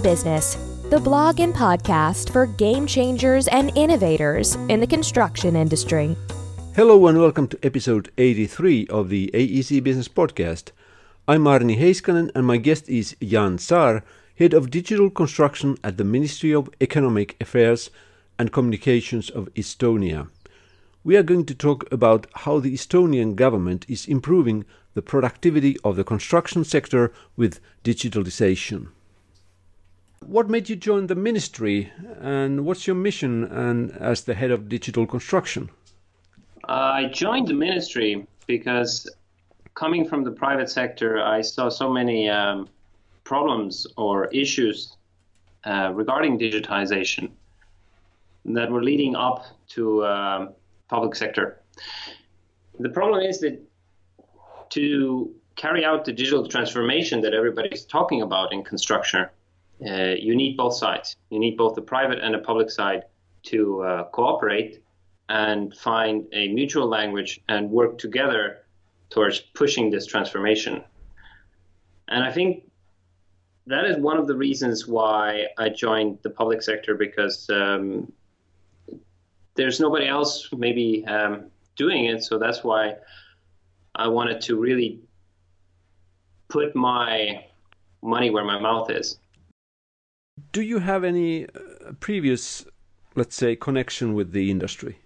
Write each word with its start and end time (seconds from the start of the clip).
Business, 0.00 0.56
the 0.90 0.98
blog 0.98 1.40
and 1.40 1.54
podcast 1.54 2.32
for 2.32 2.46
game 2.46 2.86
changers 2.86 3.48
and 3.48 3.70
innovators 3.76 4.54
in 4.68 4.80
the 4.80 4.86
construction 4.86 5.56
industry. 5.56 6.16
Hello 6.74 7.06
and 7.06 7.18
welcome 7.18 7.46
to 7.48 7.58
episode 7.62 8.10
83 8.16 8.86
of 8.88 9.08
the 9.08 9.30
AEC 9.34 9.82
Business 9.82 10.08
Podcast. 10.08 10.70
I'm 11.28 11.44
Aarni 11.44 11.78
Heiskanen 11.78 12.30
and 12.34 12.46
my 12.46 12.56
guest 12.56 12.88
is 12.88 13.14
Jan 13.22 13.58
Saar, 13.58 14.02
Head 14.38 14.54
of 14.54 14.70
Digital 14.70 15.10
Construction 15.10 15.76
at 15.84 15.96
the 15.96 16.04
Ministry 16.04 16.54
of 16.54 16.70
Economic 16.80 17.36
Affairs 17.40 17.90
and 18.38 18.52
Communications 18.52 19.28
of 19.28 19.52
Estonia. 19.54 20.28
We 21.04 21.16
are 21.16 21.22
going 21.22 21.44
to 21.46 21.54
talk 21.54 21.90
about 21.92 22.26
how 22.34 22.58
the 22.58 22.72
Estonian 22.72 23.34
government 23.36 23.84
is 23.88 24.06
improving 24.06 24.64
the 24.94 25.02
productivity 25.02 25.76
of 25.84 25.96
the 25.96 26.04
construction 26.04 26.64
sector 26.64 27.12
with 27.36 27.60
digitalization. 27.84 28.88
What 30.26 30.48
made 30.48 30.68
you 30.68 30.76
join 30.76 31.08
the 31.08 31.16
ministry 31.16 31.90
and 32.20 32.64
what's 32.64 32.86
your 32.86 32.94
mission 32.94 33.42
and 33.44 33.90
as 33.92 34.22
the 34.22 34.34
head 34.34 34.52
of 34.52 34.68
digital 34.68 35.06
construction? 35.06 35.70
I 36.68 37.06
joined 37.06 37.48
the 37.48 37.54
ministry 37.54 38.26
because 38.46 39.10
coming 39.74 40.06
from 40.06 40.22
the 40.22 40.30
private 40.30 40.70
sector, 40.70 41.20
I 41.20 41.40
saw 41.40 41.68
so 41.68 41.90
many 41.90 42.28
um, 42.28 42.68
problems 43.24 43.88
or 43.96 44.26
issues 44.26 44.96
uh, 45.64 45.90
regarding 45.94 46.38
digitization 46.38 47.30
that 48.44 48.70
were 48.70 48.84
leading 48.84 49.16
up 49.16 49.44
to 49.70 50.02
uh, 50.02 50.52
public 50.88 51.16
sector. 51.16 51.60
The 52.78 52.90
problem 52.90 53.22
is 53.22 53.40
that 53.40 53.60
to 54.70 55.34
carry 55.56 55.84
out 55.84 56.04
the 56.04 56.12
digital 56.12 56.46
transformation 56.46 57.20
that 57.22 57.34
everybody's 57.34 57.84
talking 57.84 58.22
about 58.22 58.52
in 58.52 58.62
construction, 58.62 59.26
uh, 59.86 60.14
you 60.18 60.34
need 60.34 60.56
both 60.56 60.74
sides. 60.74 61.16
You 61.30 61.38
need 61.38 61.56
both 61.56 61.74
the 61.74 61.82
private 61.82 62.18
and 62.20 62.34
the 62.34 62.38
public 62.38 62.70
side 62.70 63.04
to 63.44 63.82
uh, 63.82 64.04
cooperate 64.10 64.82
and 65.28 65.74
find 65.76 66.26
a 66.32 66.48
mutual 66.48 66.88
language 66.88 67.40
and 67.48 67.70
work 67.70 67.98
together 67.98 68.58
towards 69.10 69.40
pushing 69.40 69.90
this 69.90 70.06
transformation. 70.06 70.82
And 72.08 72.24
I 72.24 72.32
think 72.32 72.70
that 73.66 73.84
is 73.84 73.96
one 73.98 74.18
of 74.18 74.26
the 74.26 74.34
reasons 74.34 74.86
why 74.86 75.46
I 75.56 75.68
joined 75.68 76.18
the 76.22 76.30
public 76.30 76.62
sector 76.62 76.94
because 76.96 77.48
um, 77.50 78.12
there's 79.54 79.78
nobody 79.80 80.08
else 80.08 80.48
maybe 80.52 81.04
um, 81.06 81.50
doing 81.76 82.06
it. 82.06 82.24
So 82.24 82.38
that's 82.38 82.64
why 82.64 82.96
I 83.94 84.08
wanted 84.08 84.40
to 84.42 84.56
really 84.56 85.00
put 86.48 86.74
my 86.74 87.44
money 88.02 88.30
where 88.30 88.44
my 88.44 88.58
mouth 88.58 88.90
is. 88.90 89.18
Do 90.52 90.62
you 90.62 90.78
have 90.78 91.04
any 91.04 91.46
uh, 91.46 91.92
previous, 92.00 92.64
let's 93.14 93.36
say, 93.36 93.56
connection 93.56 94.14
with 94.14 94.32
the 94.32 94.50
industry? 94.50 94.98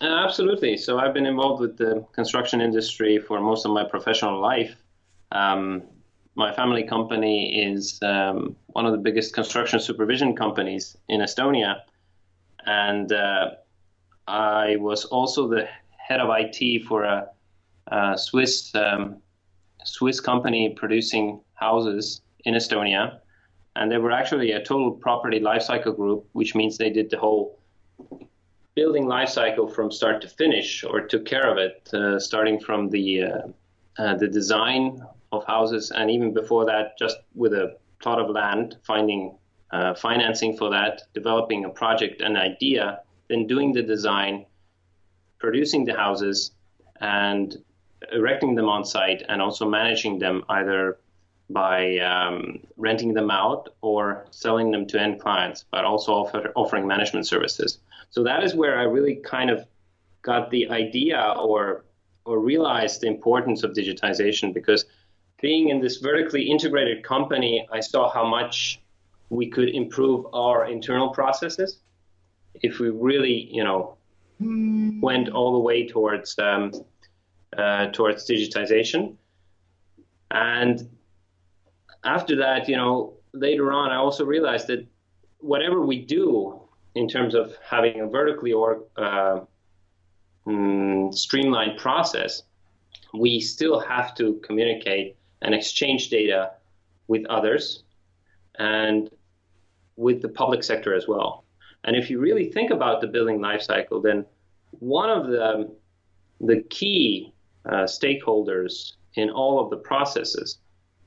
Uh, 0.00 0.06
absolutely. 0.06 0.76
So 0.76 0.98
I've 0.98 1.12
been 1.12 1.26
involved 1.26 1.60
with 1.60 1.76
the 1.76 2.06
construction 2.12 2.60
industry 2.60 3.18
for 3.18 3.40
most 3.40 3.66
of 3.66 3.72
my 3.72 3.84
professional 3.84 4.40
life. 4.40 4.74
Um, 5.32 5.82
my 6.34 6.52
family 6.54 6.84
company 6.84 7.62
is 7.62 7.98
um, 8.02 8.56
one 8.68 8.86
of 8.86 8.92
the 8.92 8.98
biggest 8.98 9.34
construction 9.34 9.78
supervision 9.80 10.34
companies 10.34 10.96
in 11.08 11.20
Estonia. 11.20 11.80
And 12.64 13.12
uh, 13.12 13.50
I 14.26 14.76
was 14.76 15.04
also 15.04 15.48
the 15.48 15.68
head 15.98 16.20
of 16.20 16.28
IT 16.32 16.84
for 16.86 17.04
a 17.04 17.28
uh, 17.90 18.16
Swiss 18.16 18.74
um, 18.74 19.20
Swiss 19.84 20.20
company 20.20 20.74
producing 20.76 21.40
houses 21.54 22.20
in 22.44 22.54
Estonia, 22.54 23.20
and 23.80 23.90
they 23.90 23.96
were 23.96 24.12
actually 24.12 24.52
a 24.52 24.62
total 24.62 24.92
property 24.92 25.40
lifecycle 25.40 25.96
group, 25.96 26.26
which 26.32 26.54
means 26.54 26.76
they 26.76 26.90
did 26.90 27.08
the 27.08 27.18
whole 27.18 27.58
building 28.74 29.06
lifecycle 29.06 29.74
from 29.74 29.90
start 29.90 30.20
to 30.20 30.28
finish, 30.28 30.84
or 30.84 31.00
took 31.00 31.24
care 31.24 31.50
of 31.50 31.56
it, 31.56 31.88
uh, 31.94 32.18
starting 32.18 32.60
from 32.60 32.90
the 32.90 33.22
uh, 33.22 33.42
uh, 33.98 34.14
the 34.16 34.28
design 34.28 35.00
of 35.32 35.44
houses, 35.46 35.90
and 35.90 36.10
even 36.10 36.32
before 36.34 36.66
that, 36.66 36.98
just 36.98 37.16
with 37.34 37.54
a 37.54 37.76
plot 38.00 38.20
of 38.20 38.28
land, 38.28 38.76
finding 38.86 39.36
uh, 39.72 39.94
financing 39.94 40.56
for 40.56 40.68
that, 40.70 41.02
developing 41.14 41.64
a 41.64 41.70
project, 41.70 42.20
an 42.20 42.36
idea, 42.36 43.00
then 43.28 43.46
doing 43.46 43.72
the 43.72 43.82
design, 43.82 44.44
producing 45.38 45.86
the 45.86 45.94
houses, 45.94 46.52
and 47.00 47.56
erecting 48.12 48.54
them 48.54 48.68
on 48.68 48.84
site 48.84 49.22
and 49.28 49.40
also 49.40 49.68
managing 49.68 50.18
them 50.18 50.42
either 50.50 50.98
by 51.52 51.98
um, 51.98 52.60
renting 52.76 53.12
them 53.12 53.30
out 53.30 53.68
or 53.82 54.26
selling 54.30 54.70
them 54.70 54.86
to 54.86 55.00
end 55.00 55.20
clients, 55.20 55.64
but 55.70 55.84
also 55.84 56.12
offer, 56.12 56.52
offering 56.54 56.86
management 56.86 57.26
services. 57.26 57.78
So 58.10 58.22
that 58.24 58.42
is 58.44 58.54
where 58.54 58.78
I 58.78 58.84
really 58.84 59.16
kind 59.16 59.50
of 59.50 59.66
got 60.22 60.50
the 60.50 60.68
idea 60.70 61.34
or 61.38 61.84
or 62.26 62.38
realized 62.38 63.00
the 63.00 63.06
importance 63.06 63.64
of 63.64 63.72
digitization 63.72 64.52
because 64.52 64.84
being 65.40 65.70
in 65.70 65.80
this 65.80 65.96
vertically 65.96 66.42
integrated 66.42 67.02
company, 67.02 67.66
I 67.72 67.80
saw 67.80 68.12
how 68.12 68.26
much 68.26 68.80
we 69.30 69.48
could 69.48 69.70
improve 69.70 70.26
our 70.34 70.66
internal 70.66 71.08
processes 71.08 71.78
if 72.56 72.78
we 72.78 72.90
really, 72.90 73.48
you 73.50 73.64
know, 73.64 73.96
went 74.38 75.30
all 75.30 75.52
the 75.52 75.58
way 75.58 75.86
towards 75.86 76.38
um, 76.38 76.72
uh, 77.56 77.86
towards 77.86 78.28
digitization. 78.28 79.16
And 80.30 80.88
after 82.04 82.36
that, 82.36 82.68
you 82.68 82.76
know, 82.76 83.14
later 83.32 83.72
on, 83.72 83.90
I 83.90 83.96
also 83.96 84.24
realized 84.24 84.66
that 84.68 84.86
whatever 85.38 85.84
we 85.84 86.04
do 86.04 86.60
in 86.94 87.08
terms 87.08 87.34
of 87.34 87.54
having 87.68 88.00
a 88.00 88.06
vertically 88.06 88.52
or 88.52 88.82
uh, 88.96 89.40
mm, 90.46 91.14
streamlined 91.14 91.78
process, 91.78 92.42
we 93.14 93.40
still 93.40 93.80
have 93.80 94.14
to 94.16 94.40
communicate 94.44 95.16
and 95.42 95.54
exchange 95.54 96.10
data 96.10 96.52
with 97.08 97.24
others 97.26 97.84
and 98.58 99.10
with 99.96 100.22
the 100.22 100.28
public 100.28 100.62
sector 100.62 100.94
as 100.94 101.06
well. 101.08 101.44
And 101.84 101.96
if 101.96 102.10
you 102.10 102.20
really 102.20 102.50
think 102.50 102.70
about 102.70 103.00
the 103.00 103.06
building 103.06 103.38
lifecycle, 103.38 104.02
then 104.02 104.26
one 104.70 105.10
of 105.10 105.28
the 105.28 105.74
the 106.40 106.62
key 106.70 107.34
uh, 107.66 107.84
stakeholders 107.84 108.92
in 109.14 109.28
all 109.28 109.62
of 109.62 109.68
the 109.68 109.76
processes 109.76 110.58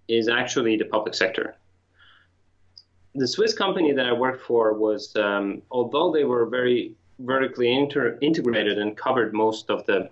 is 0.07 0.27
actually 0.27 0.77
the 0.77 0.85
public 0.85 1.13
sector. 1.13 1.55
The 3.15 3.27
Swiss 3.27 3.53
company 3.53 3.93
that 3.93 4.05
I 4.05 4.13
worked 4.13 4.41
for 4.41 4.73
was, 4.73 5.15
um, 5.15 5.61
although 5.69 6.11
they 6.11 6.23
were 6.23 6.45
very 6.45 6.95
vertically 7.19 7.73
inter- 7.73 8.17
integrated 8.21 8.79
and 8.79 8.97
covered 8.97 9.33
most 9.33 9.69
of 9.69 9.85
the 9.85 10.09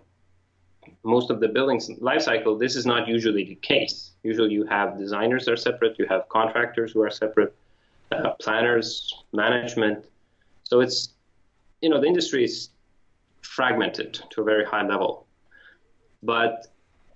most 1.03 1.29
of 1.29 1.39
the 1.39 1.47
building's 1.47 1.89
life 1.99 2.21
cycle, 2.21 2.57
this 2.57 2.75
is 2.75 2.85
not 2.85 3.07
usually 3.07 3.43
the 3.43 3.55
case. 3.55 4.11
Usually, 4.23 4.51
you 4.51 4.65
have 4.65 4.97
designers 4.97 5.47
are 5.47 5.55
separate, 5.55 5.97
you 5.97 6.05
have 6.07 6.27
contractors 6.29 6.91
who 6.91 7.01
are 7.01 7.09
separate, 7.09 7.55
uh, 8.11 8.31
planners, 8.39 9.13
management. 9.31 10.05
So 10.63 10.79
it's 10.79 11.09
you 11.81 11.89
know 11.89 11.99
the 11.99 12.07
industry 12.07 12.43
is 12.43 12.69
fragmented 13.41 14.21
to 14.31 14.41
a 14.41 14.43
very 14.43 14.65
high 14.65 14.85
level. 14.85 15.25
But 16.23 16.67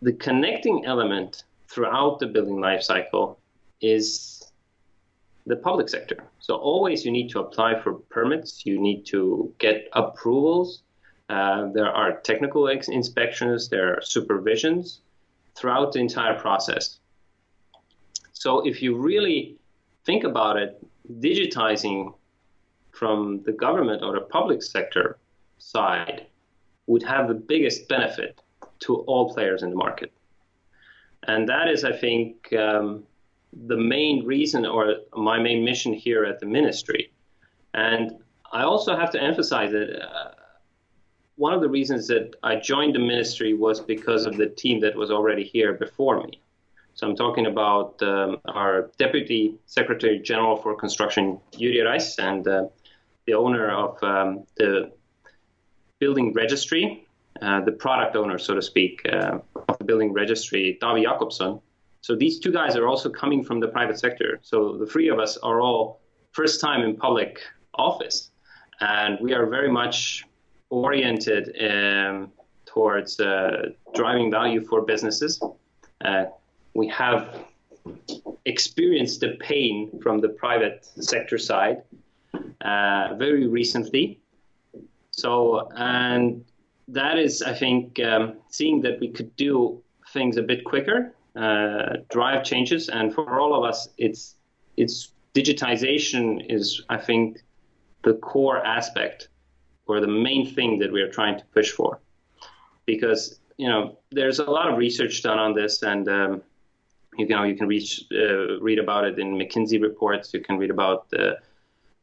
the 0.02 0.14
connecting 0.14 0.86
element 0.86 1.44
throughout 1.68 2.20
the 2.20 2.28
building 2.28 2.60
life 2.60 2.82
cycle 2.82 3.40
is 3.82 4.52
the 5.46 5.56
public 5.56 5.90
sector. 5.90 6.24
So 6.40 6.56
always 6.56 7.06
you 7.06 7.12
need 7.12 7.30
to 7.30 7.40
apply 7.40 7.80
for 7.82 7.94
permits, 7.94 8.66
you 8.66 8.80
need 8.80 9.06
to 9.08 9.54
get 9.60 9.88
approvals. 9.94 10.82
Uh, 11.30 11.70
there 11.74 11.92
are 11.92 12.20
technical 12.22 12.68
ex- 12.70 12.88
inspections, 12.88 13.70
there 13.70 13.94
are 13.94 14.02
supervisions 14.02 15.00
throughout 15.56 15.92
the 15.92 16.00
entire 16.00 16.40
process. 16.40 17.00
So 18.34 18.66
if 18.66 18.82
you 18.82 18.96
really 18.98 19.58
think 20.06 20.24
about 20.24 20.58
it, 20.58 20.86
digitizing 21.20 22.14
from 22.92 23.42
the 23.44 23.52
government 23.52 24.04
or 24.04 24.14
the 24.14 24.22
public 24.22 24.64
sector 24.64 25.18
side 25.58 26.28
would 26.88 27.04
have 27.04 27.28
the 27.28 27.34
biggest 27.34 27.88
benefit 27.88 28.42
to 28.80 28.98
all 29.08 29.34
players 29.34 29.64
in 29.64 29.70
the 29.70 29.76
market. 29.76 30.12
And 31.28 31.50
that 31.50 31.68
is, 31.68 31.84
I 31.84 31.92
think, 31.92 32.54
um, 32.54 33.04
the 33.68 33.78
main 33.78 34.26
reason 34.26 34.66
or 34.66 34.96
my 35.16 35.40
main 35.40 35.64
mission 35.64 35.94
here 35.94 36.26
at 36.26 36.40
the 36.40 36.46
ministry. 36.46 37.12
And 37.74 38.12
I 38.52 38.64
also 38.64 38.96
have 38.96 39.12
to 39.12 39.22
emphasize 39.22 39.72
that 39.72 40.02
uh, 40.02 40.32
one 41.36 41.54
of 41.54 41.62
the 41.62 41.70
reasons 41.70 42.08
that 42.08 42.36
I 42.44 42.56
joined 42.58 42.96
the 42.96 43.00
ministry 43.00 43.54
was 43.54 43.80
because 43.80 44.26
of 44.26 44.38
the 44.38 44.48
team 44.48 44.80
that 44.82 44.96
was 44.96 45.12
already 45.12 45.44
here 45.44 45.74
before 45.74 46.24
me. 46.24 46.42
So 46.94 47.08
I'm 47.08 47.16
talking 47.16 47.46
about 47.46 48.02
um, 48.02 48.38
our 48.46 48.90
Deputy 48.98 49.56
Secretary 49.66 50.20
General 50.20 50.56
for 50.56 50.76
Construction, 50.76 51.40
Jüri 51.52 51.84
Rass, 51.84 52.18
and 52.20 52.48
uh, 52.48 52.68
the 53.26 53.34
owner 53.34 53.70
of 53.70 54.02
um, 54.02 54.46
the 54.56 54.94
building 56.00 56.32
registry, 56.34 57.06
uh, 57.42 57.60
the 57.62 57.74
product 57.74 58.16
owner, 58.16 58.38
so 58.38 58.56
to 58.56 58.62
speak, 58.62 59.02
uh, 59.12 59.40
building 59.86 60.14
registry, 60.14 60.78
Davi 60.82 61.04
Jakobson. 61.04 61.62
So 62.02 62.16
these 62.16 62.40
two 62.40 62.52
guys 62.52 62.76
are 62.76 62.88
also 62.88 63.10
coming 63.10 63.44
from 63.44 63.60
the 63.60 63.68
private 63.68 64.00
sector. 64.00 64.40
So 64.44 64.78
the 64.78 64.86
three 64.86 65.10
of 65.10 65.20
us 65.20 65.38
are 65.38 65.62
all 65.62 66.02
first 66.34 66.62
time 66.62 66.82
in 66.84 66.96
public 66.96 67.40
office, 67.74 68.32
and 68.80 69.18
we 69.20 69.34
are 69.34 69.46
very 69.48 69.72
much 69.72 70.26
oriented 70.70 71.44
um, 71.70 72.32
towards 72.66 73.20
uh, 73.20 73.70
driving 73.94 74.30
value 74.30 74.62
for 74.62 74.82
businesses. 74.82 75.42
Uh, 76.04 76.26
we 76.74 76.88
have 76.90 77.46
experienced 78.46 79.22
the 79.22 79.38
pain 79.40 80.00
from 80.02 80.20
the 80.20 80.30
private 80.30 80.86
sector 81.00 81.38
side 81.38 81.84
uh, 82.62 83.16
very 83.16 83.48
recently. 83.48 84.20
So, 85.12 85.70
and 85.76 86.44
that 86.88 87.18
is, 87.18 87.42
I 87.42 87.54
think, 87.54 88.00
um, 88.00 88.38
seeing 88.50 88.82
that 88.82 89.00
we 89.00 89.10
could 89.10 89.36
do 89.36 89.82
things 90.14 90.38
a 90.38 90.42
bit 90.42 90.64
quicker, 90.64 91.14
uh, 91.36 91.98
drive 92.10 92.44
changes, 92.44 92.90
and 92.90 93.14
for 93.14 93.40
all 93.40 93.56
of 93.56 93.64
us, 93.64 93.90
it's 93.98 94.36
it's 94.78 95.12
digitization 95.34 96.46
is, 96.50 96.82
I 96.90 96.98
think, 96.98 97.44
the 98.04 98.14
core 98.16 98.64
aspect 98.66 99.30
or 99.88 100.00
the 100.00 100.08
main 100.08 100.54
thing 100.54 100.80
that 100.80 100.92
we 100.92 101.02
are 101.02 101.10
trying 101.10 101.38
to 101.38 101.46
push 101.54 101.72
for, 101.72 102.00
because 102.86 103.40
you 103.58 103.68
know 103.68 103.98
there's 104.12 104.40
a 104.40 104.44
lot 104.44 104.72
of 104.72 104.78
research 104.78 105.24
done 105.24 105.40
on 105.40 105.54
this, 105.54 105.82
and 105.82 106.08
um, 106.08 106.42
you 107.18 107.28
know 107.28 107.44
you 107.44 107.56
can 107.56 107.68
reach, 107.68 108.06
uh, 108.14 108.60
read 108.60 108.80
about 108.80 109.06
it 109.06 109.18
in 109.18 109.34
McKinsey 109.34 109.82
reports. 109.82 110.34
You 110.34 110.42
can 110.42 110.58
read 110.58 110.70
about 110.70 111.10
the 111.10 111.40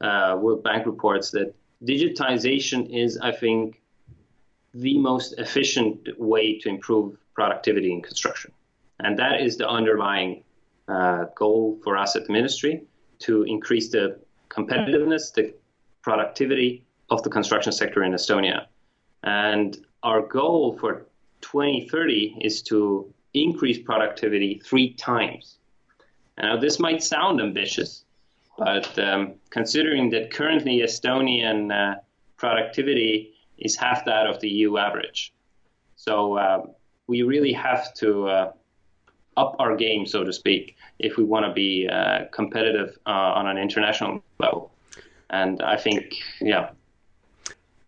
uh, 0.01 0.37
World 0.41 0.65
Bank 0.65 0.87
reports 0.87 1.31
that 1.31 1.55
digitization 1.85 2.89
is, 2.93 3.19
I 3.19 3.33
think, 3.33 3.82
the 4.75 4.99
most 4.99 5.35
efficient 5.39 6.09
way 6.19 6.59
to 6.59 6.69
improve 6.69 7.17
productivity 7.35 7.93
in 7.93 8.03
construction. 8.03 8.53
And 9.01 9.19
that 9.19 9.41
is 9.41 9.57
the 9.57 9.69
underlying 9.69 10.45
uh, 10.89 11.27
goal 11.37 11.79
for 11.83 11.97
us 11.97 12.17
at 12.17 12.27
the 12.27 12.33
ministry 12.33 12.85
to 13.21 13.43
increase 13.45 13.91
the 13.91 14.19
competitiveness, 14.49 15.33
the 15.33 15.55
productivity 16.03 16.85
of 17.11 17.23
the 17.23 17.31
construction 17.31 17.73
sector 17.73 18.03
in 18.05 18.13
Estonia. 18.13 18.67
And 19.23 19.77
our 20.03 20.23
goal 20.23 20.77
for 20.79 21.07
2030 21.43 22.39
is 22.41 22.63
to 22.63 23.13
increase 23.35 23.79
productivity 23.79 24.61
three 24.65 24.95
times. 24.95 25.59
Now, 26.39 26.57
this 26.57 26.79
might 26.79 27.03
sound 27.03 27.41
ambitious, 27.41 28.05
but 28.59 28.99
um, 28.99 29.35
considering 29.51 30.11
that 30.11 30.33
currently 30.33 30.81
Estonian 30.81 31.71
uh, 31.73 32.01
productivity 32.37 33.35
is 33.59 33.77
half 33.77 34.05
that 34.05 34.27
of 34.27 34.41
the 34.41 34.49
EU 34.49 34.77
average, 34.77 35.33
so 35.97 36.37
uh, 36.37 36.67
we 37.07 37.23
really 37.23 37.53
have 37.53 37.93
to 37.95 38.29
uh, 38.29 38.53
up 39.37 39.57
our 39.59 39.77
game, 39.77 40.07
so 40.07 40.25
to 40.25 40.33
speak, 40.33 40.77
if 40.99 41.17
we 41.17 41.25
want 41.25 41.47
to 41.47 41.53
be 41.53 41.89
uh, 41.89 42.27
competitive 42.33 42.99
uh, 43.07 43.39
on 43.39 43.47
an 43.47 43.59
international 43.59 44.23
level. 44.39 44.71
And 45.31 45.63
I 45.63 45.77
think, 45.77 46.15
yeah. 46.41 46.71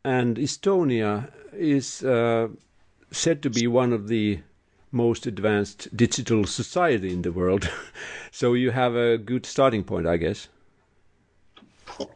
And 0.05 0.37
Estonia 0.37 1.31
is 1.52 2.02
uh, 2.02 2.49
said 3.11 3.43
to 3.43 3.50
be 3.50 3.66
one 3.66 3.93
of 3.93 4.08
the 4.08 4.40
most 4.90 5.26
advanced 5.26 5.94
digital 5.96 6.44
society 6.44 7.12
in 7.12 7.22
the 7.22 7.32
world. 7.32 7.70
so 8.31 8.55
you 8.55 8.70
have 8.70 8.94
a 8.94 9.19
good 9.19 9.44
starting 9.44 9.84
point, 9.84 10.06
I 10.06 10.16
guess. 10.16 10.49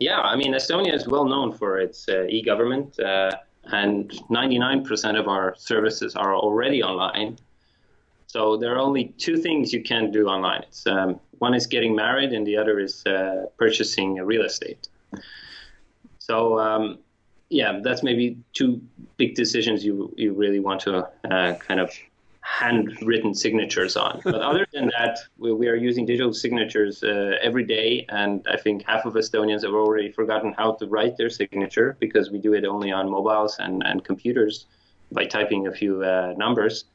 Yeah, 0.00 0.20
I 0.20 0.36
mean, 0.36 0.54
Estonia 0.54 0.94
is 0.94 1.06
well 1.06 1.24
known 1.24 1.52
for 1.52 1.78
its 1.78 2.08
uh, 2.08 2.24
e 2.24 2.42
government, 2.42 2.98
uh, 2.98 3.30
and 3.64 4.10
99% 4.30 5.18
of 5.18 5.28
our 5.28 5.54
services 5.56 6.16
are 6.16 6.34
already 6.34 6.82
online. 6.82 7.36
So 8.26 8.56
there 8.56 8.74
are 8.74 8.78
only 8.78 9.14
two 9.18 9.36
things 9.36 9.72
you 9.72 9.82
can 9.82 10.10
do 10.10 10.26
online. 10.26 10.62
It's, 10.62 10.86
um, 10.86 11.20
one 11.38 11.54
is 11.54 11.66
getting 11.66 11.94
married, 11.94 12.32
and 12.32 12.46
the 12.46 12.56
other 12.56 12.78
is 12.78 13.04
uh, 13.06 13.46
purchasing 13.56 14.16
real 14.16 14.42
estate. 14.42 14.88
So, 16.18 16.58
um, 16.58 16.98
yeah, 17.48 17.80
that's 17.82 18.02
maybe 18.02 18.38
two 18.52 18.82
big 19.16 19.34
decisions 19.34 19.84
you 19.84 20.12
you 20.16 20.34
really 20.34 20.60
want 20.60 20.80
to 20.82 21.08
uh, 21.30 21.54
kind 21.54 21.80
of 21.80 21.90
handwritten 22.48 23.34
signatures 23.34 23.96
on. 23.96 24.20
But 24.24 24.36
other 24.36 24.66
than 24.72 24.90
that, 24.98 25.18
we, 25.36 25.52
we 25.52 25.68
are 25.68 25.76
using 25.76 26.06
digital 26.06 26.32
signatures 26.32 27.02
uh, 27.02 27.36
every 27.42 27.64
day, 27.64 28.06
and 28.08 28.44
I 28.50 28.56
think 28.56 28.84
half 28.86 29.04
of 29.04 29.14
Estonians 29.14 29.62
have 29.62 29.74
already 29.74 30.10
forgotten 30.10 30.54
how 30.56 30.72
to 30.74 30.86
write 30.86 31.16
their 31.16 31.30
signature 31.30 31.96
because 32.00 32.30
we 32.30 32.38
do 32.38 32.54
it 32.54 32.64
only 32.64 32.90
on 32.90 33.10
mobiles 33.10 33.56
and, 33.58 33.82
and 33.84 34.02
computers 34.02 34.66
by 35.12 35.24
typing 35.24 35.66
a 35.66 35.72
few 35.72 36.02
uh, 36.02 36.34
numbers. 36.36 36.86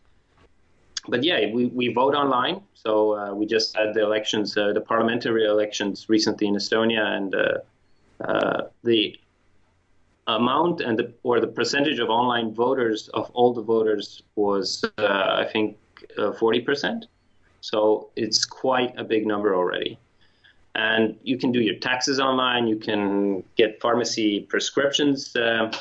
But 1.08 1.24
yeah, 1.24 1.40
we, 1.54 1.68
we 1.68 1.94
vote 1.94 2.16
online. 2.16 2.62
So 2.74 3.16
uh, 3.16 3.34
we 3.34 3.46
just 3.46 3.76
had 3.76 3.94
the 3.94 4.02
elections, 4.02 4.58
uh, 4.58 4.74
the 4.74 4.82
parliamentary 4.82 5.46
elections 5.46 6.08
recently 6.10 6.48
in 6.48 6.56
Estonia, 6.56 7.06
and 7.18 7.36
uh, 7.36 7.58
uh, 8.24 8.62
the 8.84 9.18
amount 10.28 10.82
and 10.82 10.98
the, 10.98 11.14
or 11.24 11.40
the 11.40 11.48
percentage 11.48 12.00
of 12.00 12.10
online 12.10 12.54
voters 12.54 13.10
of 13.10 13.30
all 13.34 13.54
the 13.54 13.62
voters 13.62 14.24
was, 14.36 14.84
uh, 14.98 15.44
I 15.44 15.48
think, 15.52 15.78
uh, 16.18 16.32
40%. 16.32 17.04
So 17.62 18.10
it's 18.16 18.46
quite 18.46 18.94
a 18.98 19.04
big 19.04 19.26
number 19.26 19.56
already. 19.56 19.98
And 20.76 21.18
you 21.24 21.38
can 21.38 21.52
do 21.52 21.62
your 21.62 21.76
taxes 21.76 22.20
online. 22.20 22.68
You 22.68 22.78
can 22.78 23.44
get 23.56 23.80
pharmacy 23.80 24.42
prescriptions 24.42 25.36
uh, 25.36 25.72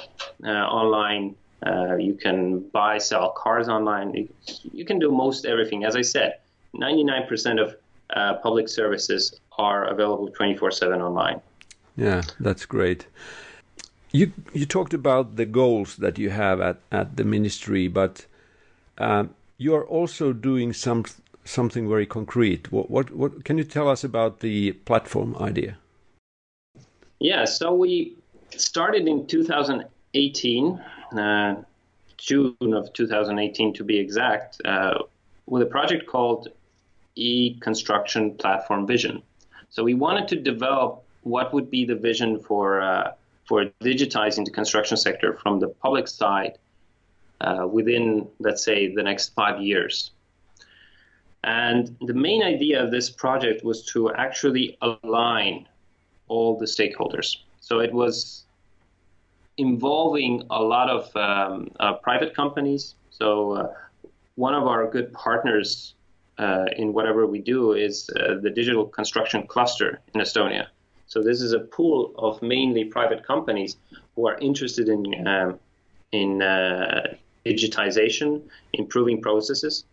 uh 0.44 0.48
online. 0.48 1.34
Uh, 1.66 1.96
you 1.96 2.14
can 2.14 2.60
buy, 2.70 2.98
sell 2.98 3.30
cars 3.30 3.68
online. 3.68 4.28
You, 4.72 4.84
can 4.84 4.98
do 4.98 5.12
most 5.12 5.46
everything. 5.46 5.84
As 5.84 5.94
I 5.94 6.02
said, 6.02 6.38
99% 6.74 7.62
of 7.62 7.76
uh, 8.10 8.34
public 8.42 8.68
services 8.68 9.38
are 9.58 9.84
available 9.86 10.28
24 10.28 10.72
7 10.72 11.00
online. 11.00 11.40
Yeah, 11.96 12.22
that's 12.40 12.66
great. 12.66 13.06
You 14.12 14.32
you 14.52 14.66
talked 14.66 14.92
about 14.92 15.36
the 15.36 15.46
goals 15.46 15.96
that 15.96 16.18
you 16.18 16.30
have 16.30 16.60
at, 16.60 16.76
at 16.90 17.16
the 17.16 17.24
ministry, 17.24 17.88
but 17.88 18.26
uh, 18.98 19.24
you 19.56 19.74
are 19.74 19.86
also 19.86 20.32
doing 20.32 20.74
some 20.74 21.04
something 21.44 21.88
very 21.88 22.06
concrete. 22.06 22.70
What, 22.70 22.90
what 22.90 23.10
what 23.10 23.44
can 23.44 23.56
you 23.58 23.64
tell 23.64 23.88
us 23.88 24.04
about 24.04 24.40
the 24.40 24.72
platform 24.72 25.34
idea? 25.40 25.78
Yeah, 27.20 27.44
so 27.44 27.72
we 27.72 28.16
started 28.50 29.06
in 29.08 29.26
2018, 29.26 30.78
uh, 31.16 31.62
June 32.16 32.74
of 32.74 32.92
2018 32.92 33.74
to 33.74 33.84
be 33.84 33.98
exact, 33.98 34.60
uh, 34.64 34.98
with 35.46 35.62
a 35.62 35.66
project 35.66 36.06
called 36.06 36.48
e-construction 37.14 38.34
platform 38.34 38.86
vision. 38.86 39.22
So 39.70 39.84
we 39.84 39.94
wanted 39.94 40.28
to 40.28 40.36
develop 40.36 41.04
what 41.22 41.54
would 41.54 41.70
be 41.70 41.84
the 41.84 41.94
vision 41.94 42.40
for 42.40 42.80
uh, 42.80 43.12
for 43.46 43.66
digitizing 43.80 44.44
the 44.44 44.50
construction 44.50 44.96
sector 44.96 45.38
from 45.42 45.60
the 45.60 45.68
public 45.68 46.08
side 46.08 46.58
uh, 47.40 47.66
within, 47.70 48.28
let's 48.38 48.64
say, 48.64 48.94
the 48.94 49.02
next 49.02 49.34
five 49.34 49.60
years. 49.60 50.12
And 51.44 51.96
the 52.00 52.14
main 52.14 52.42
idea 52.42 52.82
of 52.82 52.90
this 52.90 53.10
project 53.10 53.64
was 53.64 53.84
to 53.86 54.12
actually 54.12 54.78
align 54.80 55.66
all 56.28 56.56
the 56.56 56.66
stakeholders. 56.66 57.38
So 57.60 57.80
it 57.80 57.92
was 57.92 58.44
involving 59.56 60.42
a 60.50 60.62
lot 60.62 60.88
of 60.88 61.14
um, 61.16 61.70
uh, 61.80 61.94
private 61.94 62.34
companies. 62.34 62.94
So 63.10 63.52
uh, 63.52 63.72
one 64.36 64.54
of 64.54 64.66
our 64.66 64.88
good 64.88 65.12
partners 65.12 65.94
uh, 66.38 66.66
in 66.76 66.92
whatever 66.92 67.26
we 67.26 67.40
do 67.40 67.72
is 67.72 68.08
uh, 68.10 68.36
the 68.40 68.50
digital 68.50 68.86
construction 68.86 69.46
cluster 69.46 70.00
in 70.14 70.20
Estonia. 70.20 70.66
So 71.12 71.22
this 71.22 71.42
is 71.42 71.52
a 71.52 71.60
pool 71.60 72.14
of 72.16 72.40
mainly 72.40 72.84
private 72.84 73.22
companies 73.22 73.76
who 74.16 74.26
are 74.26 74.38
interested 74.38 74.88
in 74.88 75.28
um, 75.28 75.58
in 76.10 76.40
uh, 76.40 77.02
digitization, 77.44 78.40
improving 78.72 79.20
processes, 79.20 79.84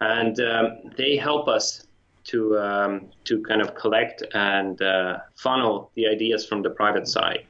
and 0.00 0.40
um, 0.40 0.78
they 0.96 1.18
help 1.18 1.46
us 1.46 1.86
to 2.30 2.58
um, 2.58 3.10
to 3.24 3.42
kind 3.42 3.60
of 3.60 3.74
collect 3.74 4.22
and 4.32 4.80
uh, 4.80 5.18
funnel 5.36 5.90
the 5.94 6.06
ideas 6.08 6.46
from 6.46 6.62
the 6.62 6.70
private 6.70 7.06
side. 7.06 7.44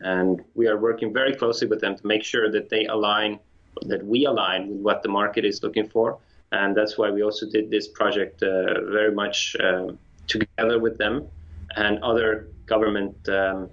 And 0.00 0.42
we 0.56 0.66
are 0.66 0.78
working 0.78 1.12
very 1.12 1.36
closely 1.36 1.68
with 1.68 1.80
them 1.80 1.96
to 1.96 2.04
make 2.04 2.24
sure 2.24 2.50
that 2.50 2.68
they 2.68 2.86
align, 2.86 3.38
that 3.82 4.04
we 4.04 4.26
align 4.26 4.70
with 4.70 4.80
what 4.80 5.04
the 5.04 5.08
market 5.08 5.44
is 5.44 5.62
looking 5.62 5.88
for. 5.88 6.18
And 6.50 6.76
that's 6.76 6.98
why 6.98 7.10
we 7.12 7.22
also 7.22 7.46
did 7.48 7.70
this 7.70 7.86
project 7.86 8.42
uh, 8.42 8.90
very 8.98 9.12
much 9.12 9.54
um, 9.60 10.00
together 10.26 10.80
with 10.80 10.98
them 10.98 11.28
and 11.76 12.02
other 12.02 12.48
government 12.66 13.16
um, 13.28 13.70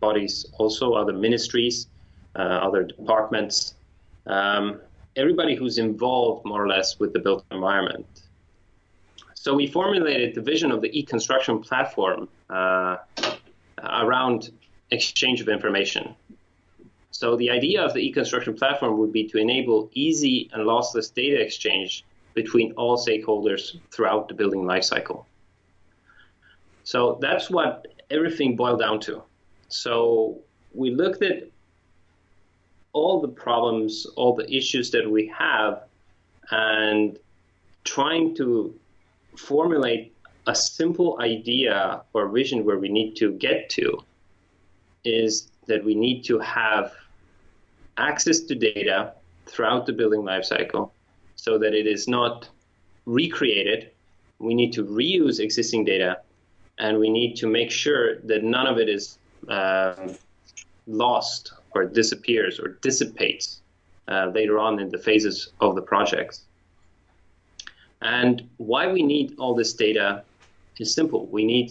bodies, 0.00 0.46
also 0.58 0.94
other 0.94 1.12
ministries, 1.12 1.86
uh, 2.34 2.38
other 2.38 2.82
departments, 2.82 3.74
um, 4.26 4.80
everybody 5.16 5.54
who's 5.54 5.78
involved 5.78 6.44
more 6.44 6.64
or 6.64 6.68
less 6.68 6.98
with 6.98 7.12
the 7.12 7.18
built 7.18 7.44
environment. 7.50 8.06
So 9.34 9.54
we 9.54 9.66
formulated 9.66 10.34
the 10.34 10.40
vision 10.40 10.70
of 10.70 10.80
the 10.82 10.96
e-construction 10.98 11.60
platform 11.60 12.28
uh, 12.48 12.98
around 13.82 14.50
exchange 14.90 15.40
of 15.40 15.48
information. 15.48 16.14
So 17.10 17.36
the 17.36 17.50
idea 17.50 17.84
of 17.84 17.92
the 17.92 18.00
e-construction 18.00 18.54
platform 18.54 18.98
would 18.98 19.12
be 19.12 19.24
to 19.28 19.38
enable 19.38 19.90
easy 19.94 20.48
and 20.52 20.64
lossless 20.64 21.12
data 21.12 21.40
exchange 21.40 22.04
between 22.34 22.72
all 22.72 22.96
stakeholders 22.96 23.76
throughout 23.90 24.28
the 24.28 24.34
building 24.34 24.62
lifecycle. 24.62 25.24
So 26.84 27.18
that's 27.20 27.50
what 27.50 27.86
everything 28.10 28.56
boiled 28.56 28.80
down 28.80 29.00
to. 29.00 29.22
So 29.68 30.38
we 30.74 30.94
looked 30.94 31.22
at 31.22 31.48
all 32.92 33.20
the 33.20 33.28
problems, 33.28 34.06
all 34.16 34.34
the 34.34 34.50
issues 34.54 34.90
that 34.90 35.10
we 35.10 35.32
have, 35.38 35.84
and 36.50 37.18
trying 37.84 38.34
to 38.36 38.74
formulate 39.36 40.12
a 40.46 40.54
simple 40.54 41.18
idea 41.20 42.02
or 42.12 42.28
vision 42.28 42.64
where 42.64 42.78
we 42.78 42.88
need 42.88 43.14
to 43.16 43.32
get 43.32 43.70
to 43.70 44.04
is 45.04 45.48
that 45.66 45.84
we 45.84 45.94
need 45.94 46.22
to 46.24 46.38
have 46.38 46.92
access 47.96 48.40
to 48.40 48.54
data 48.54 49.12
throughout 49.46 49.86
the 49.86 49.92
building 49.92 50.22
lifecycle 50.22 50.90
so 51.36 51.58
that 51.58 51.74
it 51.74 51.86
is 51.86 52.08
not 52.08 52.48
recreated. 53.06 53.90
We 54.38 54.54
need 54.54 54.72
to 54.74 54.84
reuse 54.84 55.40
existing 55.40 55.84
data 55.84 56.20
and 56.82 56.98
we 56.98 57.08
need 57.08 57.36
to 57.36 57.46
make 57.46 57.70
sure 57.70 58.16
that 58.30 58.42
none 58.42 58.66
of 58.66 58.76
it 58.76 58.88
is 58.88 59.18
um, 59.48 60.16
lost 60.88 61.52
or 61.74 61.84
disappears 61.84 62.58
or 62.58 62.76
dissipates 62.82 63.60
uh, 64.08 64.32
later 64.34 64.58
on 64.58 64.80
in 64.80 64.88
the 64.90 64.98
phases 64.98 65.52
of 65.60 65.76
the 65.76 65.80
project. 65.80 66.40
And 68.00 68.42
why 68.56 68.92
we 68.92 69.02
need 69.04 69.36
all 69.38 69.54
this 69.54 69.72
data 69.74 70.24
is 70.80 70.92
simple. 70.92 71.26
We 71.26 71.44
need 71.44 71.68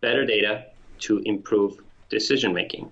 better 0.00 0.24
data 0.24 0.64
to 1.00 1.18
improve 1.26 1.78
decision 2.08 2.54
making. 2.54 2.90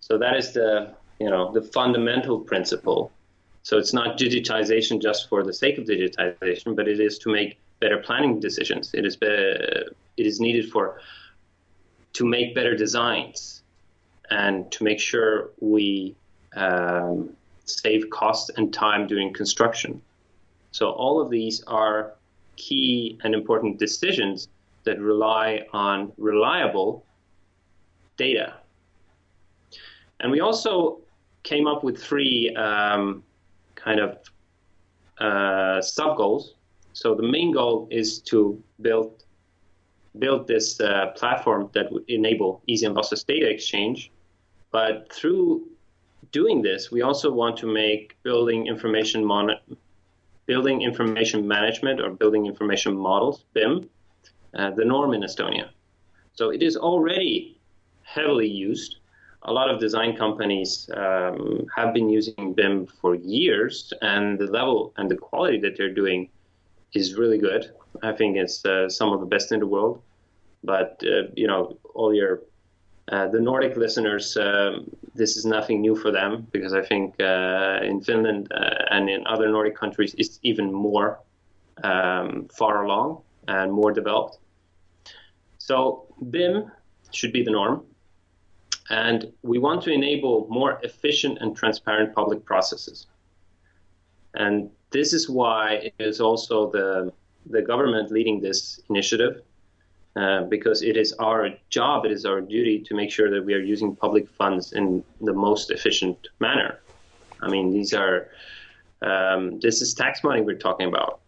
So 0.00 0.18
that 0.18 0.36
is 0.36 0.52
the 0.52 0.94
you 1.20 1.30
know 1.30 1.52
the 1.52 1.62
fundamental 1.62 2.40
principle. 2.40 3.12
So 3.62 3.78
it's 3.78 3.92
not 3.92 4.18
digitization 4.18 5.00
just 5.00 5.28
for 5.28 5.44
the 5.44 5.52
sake 5.52 5.78
of 5.78 5.84
digitization, 5.84 6.74
but 6.74 6.88
it 6.88 6.98
is 6.98 7.20
to 7.20 7.30
make 7.30 7.60
better 7.78 7.98
planning 7.98 8.40
decisions. 8.40 8.90
It 8.92 9.06
is 9.06 9.14
be, 9.14 9.28
it 10.16 10.26
is 10.26 10.40
needed 10.40 10.70
for 10.70 11.00
to 12.14 12.24
make 12.24 12.54
better 12.54 12.76
designs 12.76 13.62
and 14.30 14.70
to 14.72 14.84
make 14.84 15.00
sure 15.00 15.50
we 15.60 16.14
um, 16.56 17.30
save 17.64 18.08
cost 18.10 18.50
and 18.56 18.72
time 18.72 19.06
during 19.06 19.32
construction. 19.32 20.00
So 20.70 20.90
all 20.90 21.20
of 21.20 21.30
these 21.30 21.62
are 21.64 22.14
key 22.56 23.18
and 23.24 23.34
important 23.34 23.78
decisions 23.78 24.48
that 24.84 25.00
rely 25.00 25.66
on 25.72 26.12
reliable 26.16 27.04
data. 28.16 28.54
And 30.20 30.30
we 30.30 30.40
also 30.40 31.00
came 31.42 31.66
up 31.66 31.82
with 31.82 31.98
three 31.98 32.54
um, 32.56 33.22
kind 33.74 34.00
of 34.00 34.18
uh, 35.18 35.80
sub 35.80 36.16
goals. 36.16 36.54
So 36.92 37.14
the 37.14 37.22
main 37.22 37.52
goal 37.52 37.88
is 37.90 38.20
to 38.22 38.62
build 38.80 39.24
build 40.18 40.46
this 40.46 40.80
uh, 40.80 41.12
platform 41.16 41.70
that 41.74 41.90
would 41.90 42.04
enable 42.08 42.62
easy 42.66 42.86
and 42.86 42.96
lossless 42.96 43.24
data 43.26 43.48
exchange. 43.48 44.10
But 44.70 45.12
through 45.12 45.68
doing 46.32 46.62
this, 46.62 46.90
we 46.90 47.02
also 47.02 47.30
want 47.30 47.56
to 47.58 47.66
make 47.66 48.16
building 48.22 48.66
information 48.66 49.24
mon- 49.24 49.56
building 50.46 50.82
information 50.82 51.46
management 51.46 52.00
or 52.00 52.10
building 52.10 52.46
information 52.46 52.96
models 52.96 53.44
BIM 53.54 53.88
uh, 54.54 54.70
the 54.70 54.84
norm 54.84 55.14
in 55.14 55.22
Estonia. 55.22 55.68
So 56.34 56.50
it 56.50 56.62
is 56.62 56.76
already 56.76 57.60
heavily 58.02 58.48
used. 58.48 58.96
A 59.44 59.52
lot 59.52 59.70
of 59.70 59.80
design 59.80 60.16
companies 60.16 60.88
um, 60.94 61.66
have 61.74 61.92
been 61.92 62.08
using 62.08 62.54
BIM 62.54 62.86
for 62.86 63.14
years, 63.14 63.92
and 64.02 64.38
the 64.38 64.46
level 64.46 64.92
and 64.96 65.10
the 65.10 65.16
quality 65.16 65.58
that 65.60 65.76
they're 65.76 65.94
doing 65.94 66.28
is 66.92 67.14
really 67.14 67.38
good. 67.38 67.72
I 68.02 68.12
think 68.12 68.36
it's 68.36 68.64
uh, 68.64 68.88
some 68.88 69.12
of 69.12 69.20
the 69.20 69.26
best 69.26 69.52
in 69.52 69.60
the 69.60 69.66
world. 69.66 70.02
But 70.64 71.02
uh, 71.04 71.28
you 71.34 71.46
know, 71.46 71.76
all 71.94 72.14
your 72.14 72.42
uh, 73.08 73.26
the 73.28 73.40
Nordic 73.40 73.76
listeners, 73.76 74.36
um, 74.36 74.90
this 75.14 75.36
is 75.36 75.44
nothing 75.44 75.80
new 75.80 75.96
for 75.96 76.10
them 76.10 76.46
because 76.52 76.72
I 76.72 76.82
think 76.82 77.20
uh, 77.20 77.80
in 77.82 78.00
Finland 78.00 78.48
and 78.90 79.10
in 79.10 79.26
other 79.26 79.48
Nordic 79.48 79.76
countries, 79.76 80.14
it's 80.18 80.38
even 80.42 80.72
more 80.72 81.18
um, 81.82 82.48
far 82.56 82.84
along 82.84 83.22
and 83.48 83.72
more 83.72 83.92
developed. 83.92 84.38
So 85.58 86.06
BIM 86.30 86.70
should 87.10 87.32
be 87.32 87.42
the 87.42 87.50
norm. 87.50 87.84
And 88.90 89.32
we 89.42 89.58
want 89.58 89.82
to 89.84 89.90
enable 89.90 90.46
more 90.50 90.78
efficient 90.82 91.38
and 91.40 91.56
transparent 91.56 92.14
public 92.14 92.44
processes. 92.44 93.06
And 94.34 94.70
this 94.90 95.12
is 95.12 95.28
why 95.28 95.74
it 95.74 95.94
is 95.98 96.20
also 96.20 96.70
the, 96.70 97.12
the 97.46 97.62
government 97.62 98.10
leading 98.10 98.40
this 98.40 98.80
initiative, 98.88 99.42
uh, 100.16 100.42
because 100.44 100.82
it 100.82 100.96
is 100.96 101.12
our 101.14 101.48
job, 101.70 102.04
it 102.04 102.12
is 102.12 102.24
our 102.24 102.40
duty 102.40 102.78
to 102.80 102.94
make 102.94 103.10
sure 103.10 103.30
that 103.30 103.44
we 103.44 103.54
are 103.54 103.60
using 103.60 103.96
public 103.96 104.28
funds 104.28 104.72
in 104.72 105.02
the 105.20 105.32
most 105.32 105.70
efficient 105.70 106.28
manner. 106.38 106.80
I 107.40 107.48
mean, 107.48 107.72
these 107.72 107.92
are, 107.94 108.28
um, 109.00 109.58
this 109.60 109.80
is 109.82 109.94
tax 109.94 110.22
money 110.22 110.42
we're 110.42 110.58
talking 110.58 110.88
about 110.88 111.22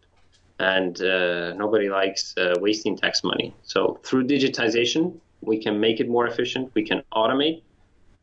and 0.61 1.01
uh, 1.03 1.53
nobody 1.55 1.89
likes 1.89 2.35
uh, 2.37 2.55
wasting 2.61 2.97
tax 2.97 3.25
money. 3.25 3.55
So 3.63 4.01
through 4.05 4.27
digitization, 4.27 5.19
we 5.41 5.63
can 5.63 5.81
make 5.81 6.01
it 6.01 6.09
more 6.09 6.27
efficient. 6.27 6.71
We 6.75 6.85
can 6.85 7.03
automate 7.13 7.63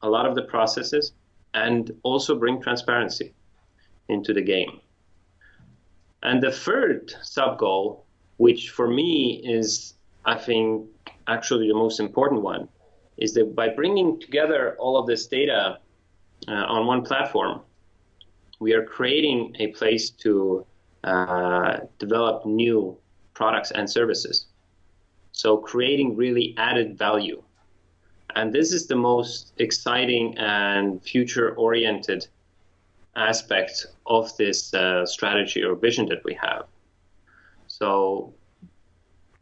a 0.02 0.10
lot 0.10 0.26
of 0.26 0.36
the 0.36 0.44
processes 0.44 1.14
and 1.54 1.92
also 2.04 2.38
bring 2.40 2.62
transparency 2.62 3.34
into 4.08 4.34
the 4.34 4.42
game. 4.42 4.80
And 6.24 6.42
the 6.42 6.52
third 6.52 7.14
sub 7.22 7.58
goal, 7.58 8.06
which 8.38 8.70
for 8.70 8.88
me 8.88 9.42
is, 9.44 9.96
I 10.26 10.36
think, 10.38 10.88
actually 11.28 11.68
the 11.68 11.74
most 11.74 12.00
important 12.00 12.42
one, 12.42 12.68
is 13.18 13.34
that 13.34 13.56
by 13.56 13.70
bringing 13.70 14.20
together 14.20 14.76
all 14.80 14.98
of 14.98 15.08
this 15.08 15.28
data 15.28 15.80
uh, 16.48 16.52
on 16.52 16.86
one 16.86 17.04
platform, 17.04 17.62
we 18.60 18.74
are 18.74 18.86
creating 18.86 19.56
a 19.60 19.68
place 19.68 20.10
to 20.10 20.66
uh, 21.04 21.78
develop 21.98 22.46
new 22.46 22.98
products 23.34 23.72
and 23.72 23.90
services. 23.90 24.48
So 25.32 25.58
creating 25.58 26.16
really 26.16 26.54
added 26.58 26.98
value. 26.98 27.42
And 28.36 28.54
this 28.54 28.72
is 28.72 28.88
the 28.88 28.96
most 28.96 29.54
exciting 29.58 30.38
and 30.38 31.02
future 31.02 31.56
oriented 31.56 32.28
aspect 33.16 33.88
of 34.06 34.36
this 34.38 34.74
uh, 34.74 35.06
strategy 35.06 35.64
or 35.64 35.76
vision 35.76 36.06
that 36.08 36.24
we 36.24 36.34
have. 36.34 36.66
So 37.68 38.34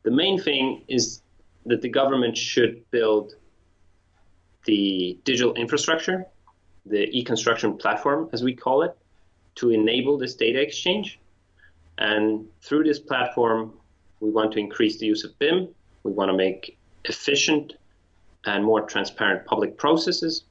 the 0.03 0.11
main 0.11 0.39
thing 0.39 0.83
is 0.87 1.21
that 1.65 1.81
the 1.81 1.89
government 1.89 2.35
should 2.37 2.89
build 2.91 3.33
the 4.65 5.17
digital 5.23 5.53
infrastructure, 5.53 6.25
the 6.85 7.09
e-construction 7.17 7.77
platform, 7.77 8.29
as 8.33 8.43
we 8.43 8.55
call 8.55 8.83
it, 8.83 8.95
to 9.55 9.71
enable 9.71 10.17
this 10.17 10.35
data 10.35 10.59
exchange. 10.59 11.19
And 11.97 12.47
through 12.61 12.83
this 12.85 12.99
platform, 12.99 13.73
we 14.19 14.29
want 14.29 14.51
to 14.53 14.59
increase 14.59 14.97
the 14.99 15.05
use 15.05 15.23
of 15.23 15.37
BIM. 15.39 15.69
We 16.03 16.11
want 16.11 16.29
to 16.29 16.37
make 16.37 16.77
efficient 17.05 17.73
and 18.45 18.63
more 18.63 18.81
transparent 18.81 19.45
public 19.45 19.77
processes. 19.77 20.45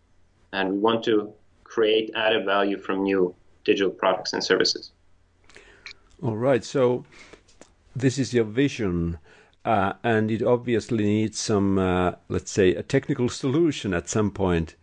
And 0.52 0.72
we 0.72 0.78
want 0.78 1.04
to 1.04 1.32
create 1.68 2.10
added 2.14 2.44
value 2.44 2.78
from 2.78 3.02
new 3.02 3.34
digital 3.64 3.90
products 3.90 4.32
and 4.32 4.42
services. 4.42 4.92
All 6.22 6.36
right. 6.36 6.64
So 6.64 7.04
this 7.94 8.18
is 8.18 8.32
your 8.34 8.44
vision. 8.44 9.18
Uh, 9.64 9.92
and 10.02 10.30
it 10.30 10.42
obviously 10.42 11.04
needs 11.04 11.38
some, 11.38 11.78
uh, 11.78 12.12
let's 12.28 12.50
say, 12.50 12.74
a 12.74 12.82
technical 12.82 13.28
solution 13.28 13.92
at 13.92 14.08
some 14.08 14.30
point 14.30 14.76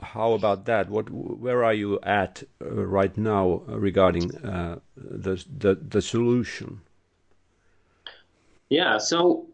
how 0.00 0.32
about 0.32 0.66
that? 0.66 0.90
What, 0.90 1.10
where 1.10 1.64
are 1.64 1.72
you 1.72 1.98
at 2.02 2.42
uh, 2.60 2.86
right 2.86 3.16
now 3.16 3.62
regarding 3.66 4.34
uh, 4.36 4.78
the, 4.96 5.42
the 5.58 5.74
the 5.74 6.02
solution? 6.02 6.80
Yeah, 8.68 8.98
so 8.98 9.46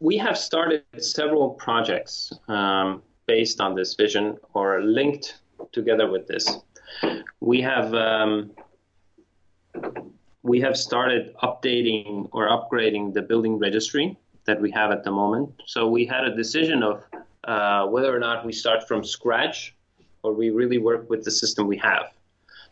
we 0.00 0.16
have 0.18 0.38
started 0.38 0.84
several 0.98 1.50
projects 1.50 2.32
um, 2.48 3.02
based 3.28 3.60
on 3.60 3.76
this 3.76 3.94
vision 3.94 4.36
or 4.54 4.82
linked 4.82 5.38
together 5.70 6.10
with 6.10 6.26
this. 6.26 6.44
We 7.40 7.60
have 7.60 7.94
um, 7.94 8.50
we 10.42 10.60
have 10.60 10.76
started 10.76 11.34
updating 11.42 12.28
or 12.32 12.48
upgrading 12.48 13.14
the 13.14 13.22
building 13.22 13.58
registry 13.58 14.16
that 14.46 14.60
we 14.60 14.70
have 14.72 14.90
at 14.90 15.04
the 15.04 15.10
moment. 15.10 15.50
So 15.66 15.86
we 15.88 16.06
had 16.06 16.24
a 16.24 16.34
decision 16.34 16.82
of 16.82 17.04
uh, 17.44 17.86
whether 17.86 18.14
or 18.14 18.18
not 18.18 18.44
we 18.44 18.52
start 18.52 18.88
from 18.88 19.04
scratch 19.04 19.74
or 20.22 20.32
we 20.32 20.50
really 20.50 20.78
work 20.78 21.08
with 21.10 21.22
the 21.22 21.30
system 21.30 21.66
we 21.66 21.78
have. 21.78 22.06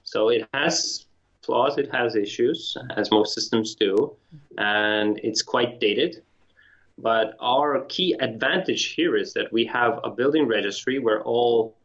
So 0.02 0.30
it 0.30 0.48
has 0.54 1.06
flaws, 1.42 1.78
it 1.78 1.88
has 1.92 2.16
issues, 2.16 2.76
as 2.96 3.10
most 3.10 3.34
systems 3.34 3.74
do, 3.74 4.16
and 4.58 5.20
it's 5.22 5.42
quite 5.42 5.80
dated. 5.80 6.22
But 6.98 7.34
our 7.40 7.84
key 7.88 8.16
advantage 8.20 8.94
here 8.94 9.16
is 9.16 9.34
that 9.34 9.52
we 9.52 9.66
have 9.66 10.00
a 10.02 10.10
building 10.10 10.46
registry 10.46 10.98
where 10.98 11.22
all 11.22 11.76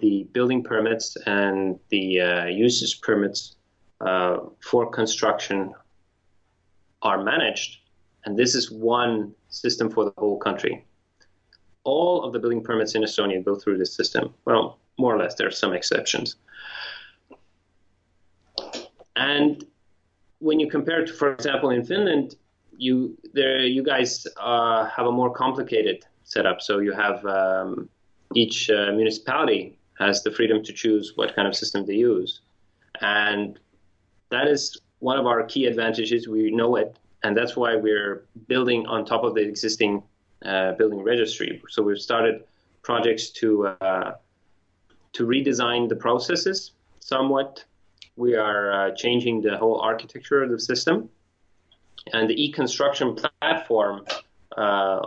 the 0.00 0.24
building 0.32 0.62
permits 0.62 1.16
and 1.26 1.78
the 1.88 2.20
uh, 2.20 2.44
usage 2.46 3.00
permits 3.00 3.56
uh, 4.00 4.38
for 4.60 4.90
construction 4.90 5.72
are 7.02 7.22
managed, 7.22 7.78
and 8.24 8.36
this 8.36 8.54
is 8.54 8.70
one 8.70 9.32
system 9.48 9.88
for 9.88 10.04
the 10.04 10.12
whole 10.18 10.38
country. 10.38 10.84
All 11.84 12.24
of 12.24 12.32
the 12.32 12.38
building 12.38 12.62
permits 12.62 12.94
in 12.94 13.02
Estonia 13.02 13.42
go 13.44 13.54
through 13.54 13.78
this 13.78 13.94
system. 13.94 14.34
Well, 14.44 14.78
more 14.98 15.14
or 15.14 15.18
less, 15.18 15.36
there 15.36 15.46
are 15.46 15.52
some 15.52 15.72
exceptions. 15.72 16.36
And 19.16 19.64
when 20.40 20.60
you 20.60 20.68
compare 20.68 21.04
to, 21.06 21.12
for 21.12 21.32
example, 21.32 21.70
in 21.70 21.84
Finland, 21.84 22.36
you 22.78 23.18
there 23.34 23.60
you 23.60 23.82
guys 23.82 24.26
uh, 24.40 24.86
have 24.86 25.06
a 25.06 25.12
more 25.12 25.30
complicated 25.32 26.04
setup. 26.24 26.62
So 26.62 26.78
you 26.78 26.92
have 26.92 27.24
um, 27.26 27.88
each 28.34 28.70
uh, 28.70 28.92
municipality 28.92 29.78
has 29.98 30.22
the 30.22 30.30
freedom 30.30 30.62
to 30.62 30.72
choose 30.72 31.12
what 31.16 31.34
kind 31.34 31.48
of 31.48 31.54
system 31.54 31.84
they 31.84 31.94
use, 31.94 32.40
and 33.00 33.58
that 34.30 34.46
is 34.46 34.80
one 35.00 35.18
of 35.18 35.26
our 35.26 35.42
key 35.44 35.66
advantages. 35.66 36.28
We 36.28 36.50
know 36.50 36.76
it, 36.76 36.96
and 37.24 37.36
that's 37.36 37.56
why 37.56 37.76
we're 37.76 38.26
building 38.46 38.86
on 38.86 39.04
top 39.04 39.24
of 39.24 39.34
the 39.34 39.42
existing 39.42 40.02
uh, 40.44 40.72
building 40.72 41.02
registry. 41.02 41.60
So 41.68 41.82
we've 41.82 41.98
started 41.98 42.44
projects 42.82 43.30
to 43.40 43.66
uh, 43.66 44.14
to 45.14 45.26
redesign 45.26 45.88
the 45.88 45.96
processes 45.96 46.72
somewhat 47.00 47.64
we 48.18 48.34
are 48.34 48.72
uh, 48.72 48.90
changing 48.96 49.40
the 49.40 49.56
whole 49.56 49.80
architecture 49.80 50.42
of 50.42 50.50
the 50.50 50.58
system. 50.58 51.08
And 52.12 52.28
the 52.28 52.42
e-construction 52.42 53.14
platform 53.14 54.04
uh, 54.56 55.00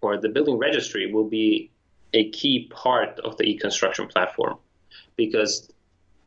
or 0.00 0.18
the 0.18 0.28
building 0.28 0.58
registry 0.58 1.12
will 1.12 1.28
be 1.28 1.70
a 2.12 2.30
key 2.30 2.68
part 2.70 3.18
of 3.20 3.36
the 3.38 3.44
e-construction 3.44 4.06
platform 4.06 4.58
because 5.16 5.70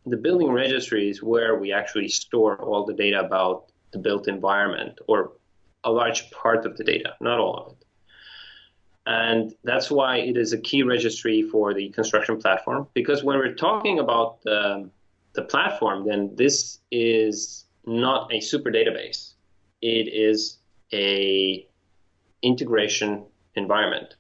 the 0.05 0.17
building 0.17 0.51
registry 0.51 1.09
is 1.09 1.21
where 1.21 1.55
we 1.55 1.71
actually 1.71 2.07
store 2.07 2.57
all 2.57 2.85
the 2.85 2.93
data 2.93 3.19
about 3.19 3.65
the 3.91 3.99
built 3.99 4.27
environment 4.27 4.99
or 5.07 5.33
a 5.83 5.91
large 5.91 6.29
part 6.31 6.65
of 6.65 6.77
the 6.77 6.83
data, 6.83 7.13
not 7.21 7.39
all 7.39 7.57
of 7.57 7.71
it. 7.73 7.85
And 9.07 9.53
that's 9.63 9.91
why 9.91 10.17
it 10.17 10.35
is 10.35 10.51
a 10.51 10.57
key 10.57 10.81
registry 10.81 11.43
for 11.43 11.73
the 11.73 11.89
construction 11.89 12.39
platform. 12.41 12.87
Because 12.93 13.23
when 13.23 13.37
we're 13.37 13.53
talking 13.53 13.99
about 13.99 14.39
um, 14.47 14.91
the 15.33 15.43
platform, 15.43 16.07
then 16.07 16.35
this 16.35 16.79
is 16.91 17.65
not 17.85 18.33
a 18.33 18.39
super 18.39 18.71
database. 18.71 19.34
It 19.85 20.07
is 20.29 20.57
a 20.93 21.67
integration 22.41 23.23
environment. 23.53 24.15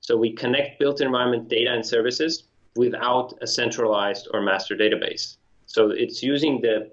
So 0.00 0.14
we 0.18 0.34
connect 0.34 0.78
built 0.78 1.00
environment 1.00 1.48
data 1.48 1.70
and 1.72 1.84
services 1.84 2.44
without 2.76 3.32
a 3.40 3.46
centralized 3.46 4.28
or 4.34 4.42
master 4.42 4.76
database. 4.76 5.38
So 5.64 5.88
it's 5.88 6.22
using 6.22 6.60
the 6.60 6.90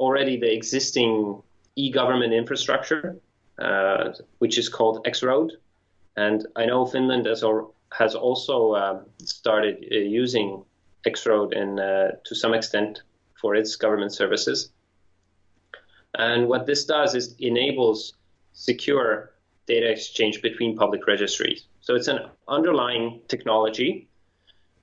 already 0.00 0.36
the 0.40 0.52
existing 0.52 1.40
e-government 1.76 2.32
infrastructure, 2.32 3.16
uh, 3.60 4.12
which 4.38 4.58
is 4.58 4.68
called 4.68 5.06
X-Road. 5.06 5.52
And 6.16 6.46
I 6.56 6.66
know 6.66 6.84
Finland 6.84 7.26
has, 7.26 7.44
has 7.92 8.16
also 8.16 8.72
uh, 8.72 9.00
started 9.22 9.76
uh, 9.92 9.98
using 9.98 10.64
X-Road 11.06 11.54
and 11.54 11.78
uh, 11.78 12.08
to 12.24 12.34
some 12.34 12.54
extent 12.54 13.02
for 13.40 13.54
its 13.54 13.76
government 13.76 14.12
services. 14.12 14.70
And 16.16 16.48
what 16.48 16.66
this 16.66 16.84
does 16.84 17.14
is 17.14 17.34
enables 17.38 18.14
secure 18.52 19.32
data 19.66 19.90
exchange 19.90 20.42
between 20.42 20.76
public 20.76 21.06
registries. 21.06 21.66
So 21.80 21.94
it's 21.94 22.08
an 22.08 22.20
underlying 22.48 23.20
technology, 23.28 24.08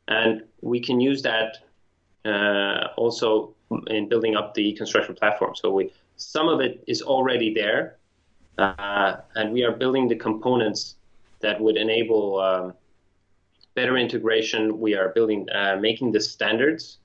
and 0.07 0.43
we 0.61 0.79
can 0.79 0.99
use 0.99 1.21
that 1.23 1.57
uh, 2.25 2.89
also 2.97 3.55
in 3.87 4.07
building 4.07 4.35
up 4.35 4.53
the 4.53 4.73
construction 4.73 5.15
platform. 5.15 5.55
So 5.55 5.71
we 5.71 5.91
some 6.15 6.47
of 6.47 6.61
it 6.61 6.83
is 6.87 7.01
already 7.01 7.53
there, 7.53 7.97
uh, 8.57 9.17
and 9.35 9.51
we 9.51 9.63
are 9.63 9.71
building 9.71 10.07
the 10.07 10.15
components 10.15 10.95
that 11.39 11.59
would 11.59 11.75
enable 11.75 12.39
um, 12.39 12.73
better 13.73 13.97
integration. 13.97 14.79
We 14.79 14.95
are 14.95 15.09
building, 15.09 15.49
uh, 15.49 15.77
making 15.81 16.11
the 16.11 16.21
standards 16.21 16.99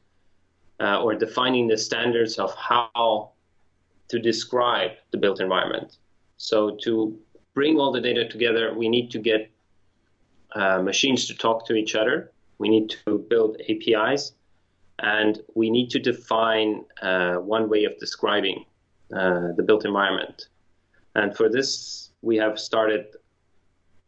uh, 0.81 1.03
or 1.03 1.15
defining 1.15 1.67
the 1.67 1.79
standards 1.79 2.39
of 2.39 2.55
how 2.55 3.33
to 4.09 4.19
describe 4.19 4.93
the 5.11 5.19
built 5.19 5.41
environment. 5.41 5.99
So 6.37 6.77
to 6.85 7.19
bring 7.55 7.79
all 7.79 7.93
the 7.93 8.01
data 8.01 8.29
together, 8.29 8.75
we 8.75 8.89
need 8.89 9.11
to 9.11 9.19
get 9.19 9.51
uh, 10.55 10.83
machines 10.83 11.27
to 11.27 11.35
talk 11.35 11.67
to 11.67 11.75
each 11.75 11.95
other. 11.95 12.33
We 12.59 12.69
need 12.69 12.91
to 13.05 13.19
build 13.19 13.61
APIs, 13.69 14.33
and 14.99 15.41
we 15.55 15.71
need 15.71 15.91
to 15.91 15.99
define 15.99 16.85
uh, 17.03 17.37
one 17.37 17.69
way 17.69 17.85
of 17.85 17.99
describing 17.99 18.65
uh, 19.15 19.53
the 19.57 19.63
built 19.63 19.85
environment. 19.85 20.49
And 21.15 21.37
for 21.37 21.49
this, 21.49 22.11
we 22.23 22.37
have 22.37 22.59
started 22.59 23.07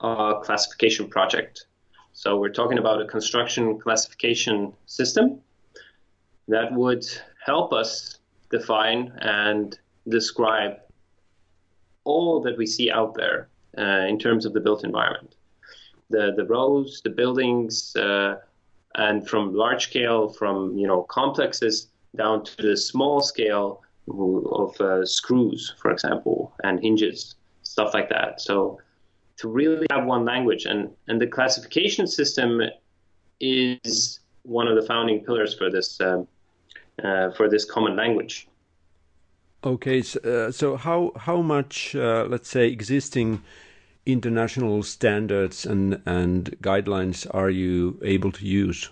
a 0.01 0.35
classification 0.43 1.09
project 1.09 1.67
so 2.13 2.37
we're 2.37 2.51
talking 2.51 2.79
about 2.79 3.01
a 3.01 3.07
construction 3.07 3.79
classification 3.79 4.73
system 4.87 5.41
that 6.49 6.73
would 6.73 7.07
help 7.45 7.73
us 7.73 8.19
define 8.51 9.13
and 9.21 9.79
describe 10.09 10.79
all 12.05 12.41
that 12.43 12.57
we 12.57 12.67
see 12.67 12.91
out 12.91 13.15
there 13.15 13.49
uh, 13.79 14.07
in 14.09 14.19
terms 14.19 14.47
of 14.47 14.53
the 14.53 14.61
built 14.61 14.85
environment. 14.85 15.37
The, 16.09 16.33
the 16.37 16.45
roads, 16.45 17.03
the 17.03 17.11
buildings, 17.11 17.95
uh, 17.97 18.37
and 18.97 19.29
from 19.29 19.55
large 19.55 19.85
scale, 19.85 20.29
from 20.29 20.77
you 20.77 20.87
know 20.87 21.03
complexes 21.05 21.89
down 22.17 22.45
to 22.45 22.63
the 22.63 22.77
small 22.77 23.21
scale 23.21 23.83
of 24.09 24.81
uh, 24.81 25.07
screws, 25.07 25.73
for 25.81 25.93
example, 25.93 26.53
and 26.65 26.81
hinges, 26.81 27.37
stuff 27.63 27.95
like 27.95 28.09
that. 28.09 28.41
So 28.41 28.81
to 29.41 29.49
really 29.49 29.87
have 29.91 30.05
one 30.05 30.25
language. 30.25 30.67
And, 30.67 30.91
and 31.09 31.21
the 31.21 31.27
classification 31.27 32.07
system 32.07 32.61
is 33.41 34.21
one 34.43 34.69
of 34.69 34.77
the 34.77 34.83
founding 34.83 35.25
pillars 35.25 35.55
for 35.55 35.71
this 35.71 36.01
uh, 36.01 36.25
uh, 37.03 37.31
for 37.31 37.49
this 37.49 37.65
common 37.65 37.97
language. 37.97 38.49
Okay, 39.62 40.01
so, 40.01 40.20
uh, 40.20 40.51
so 40.51 40.77
how 40.77 41.12
how 41.16 41.42
much 41.42 41.94
uh, 41.94 42.25
let's 42.29 42.49
say 42.49 42.68
existing 42.68 43.42
international 44.07 44.83
standards 44.83 45.66
and 45.66 46.01
and 46.07 46.57
guidelines 46.62 47.27
are 47.35 47.51
you 47.51 47.99
able 48.03 48.33
to 48.33 48.46
use 48.46 48.88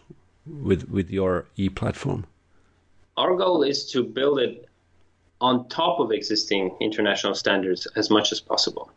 with 0.47 0.91
with 0.91 1.11
your 1.11 1.47
e 1.57 1.71
platform? 1.71 2.27
Our 3.17 3.35
goal 3.37 3.63
is 3.63 3.91
to 3.93 4.05
build 4.05 4.41
it 4.41 4.69
on 5.41 5.69
top 5.69 6.01
of 6.01 6.13
existing 6.13 6.77
international 6.81 7.35
standards 7.35 7.87
as 7.97 8.11
much 8.11 8.31
as 8.33 8.41
possible. 8.41 8.91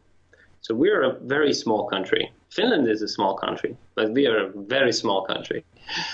So 0.60 0.76
we're 0.76 1.04
a 1.04 1.14
very 1.22 1.54
small 1.54 1.88
country. 1.88 2.32
Finland 2.50 2.88
is 2.88 3.02
a 3.02 3.08
small 3.08 3.36
country, 3.36 3.78
but 3.96 4.12
we 4.12 4.28
are 4.28 4.48
a 4.48 4.50
very 4.50 4.92
small 4.92 5.26
country. 5.26 5.64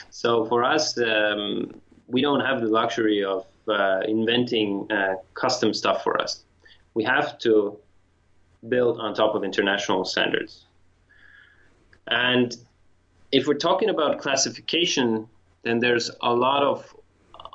So 0.10 0.46
for 0.46 0.63
us, 0.63 0.98
um, 1.00 1.82
we 2.08 2.22
don't 2.22 2.41
have 2.41 2.62
the 2.62 2.67
luxury 2.67 3.24
of 3.24 3.46
uh, 3.69 4.01
inventing 4.08 4.91
uh, 4.91 5.15
custom 5.34 5.73
stuff 5.73 6.03
for 6.03 6.21
us. 6.21 6.43
We 6.93 7.03
have 7.03 7.38
to 7.39 7.77
build 8.67 8.99
on 8.99 9.13
top 9.13 9.36
of 9.36 9.43
international 9.43 10.06
standards. 10.06 10.65
And 12.08 12.56
if 13.32 13.47
we're 13.47 13.56
talking 13.56 13.89
about 13.89 14.19
classification, 14.19 15.27
then 15.63 15.80
there's 15.80 16.10
a 16.21 16.34
lot 16.34 16.63
of 16.63 16.95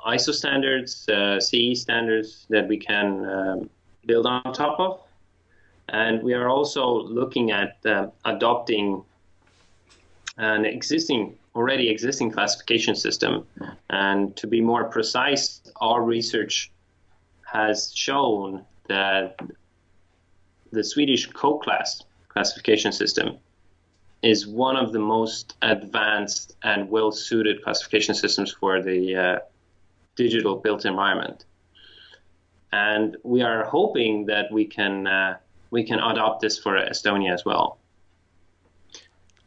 ISO 0.05 0.33
standards, 0.33 1.07
uh, 1.09 1.39
CE 1.39 1.79
standards 1.79 2.45
that 2.49 2.67
we 2.67 2.77
can 2.77 3.25
um, 3.29 3.69
build 4.05 4.25
on 4.25 4.43
top 4.53 4.79
of. 4.79 4.99
And 5.89 6.21
we 6.23 6.33
are 6.33 6.49
also 6.49 7.03
looking 7.03 7.51
at 7.51 7.77
uh, 7.85 8.07
adopting 8.25 9.03
an 10.37 10.65
existing, 10.65 11.37
already 11.55 11.89
existing 11.89 12.31
classification 12.31 12.95
system. 12.95 13.45
And 13.89 14.35
to 14.37 14.47
be 14.47 14.61
more 14.61 14.85
precise, 14.85 15.61
our 15.77 16.01
research 16.01 16.71
has 17.45 17.91
shown 17.95 18.65
that 18.87 19.39
the 20.71 20.83
Swedish 20.83 21.29
CoClass 21.29 22.03
classification 22.27 22.91
system 22.91 23.37
is 24.23 24.47
one 24.47 24.75
of 24.75 24.93
the 24.93 24.99
most 24.99 25.55
advanced 25.61 26.55
and 26.63 26.89
well 26.89 27.11
suited 27.11 27.61
classification 27.63 28.15
systems 28.15 28.51
for 28.51 28.81
the 28.81 29.15
uh, 29.15 29.39
digital 30.15 30.55
built 30.55 30.85
environment. 30.85 31.45
And 32.71 33.17
we 33.23 33.43
are 33.43 33.65
hoping 33.65 34.25
that 34.27 34.51
we 34.51 34.65
can 34.65 35.05
uh, 35.05 35.37
we 35.69 35.83
can 35.83 35.99
adopt 35.99 36.41
this 36.41 36.57
for 36.57 36.73
Estonia 36.77 37.33
as 37.33 37.45
well. 37.45 37.77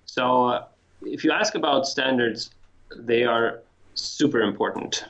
So, 0.04 0.46
uh, 0.46 0.64
if 1.02 1.24
you 1.24 1.32
ask 1.32 1.54
about 1.54 1.86
standards, 1.86 2.50
they 2.96 3.24
are 3.24 3.62
super 3.94 4.40
important. 4.40 5.04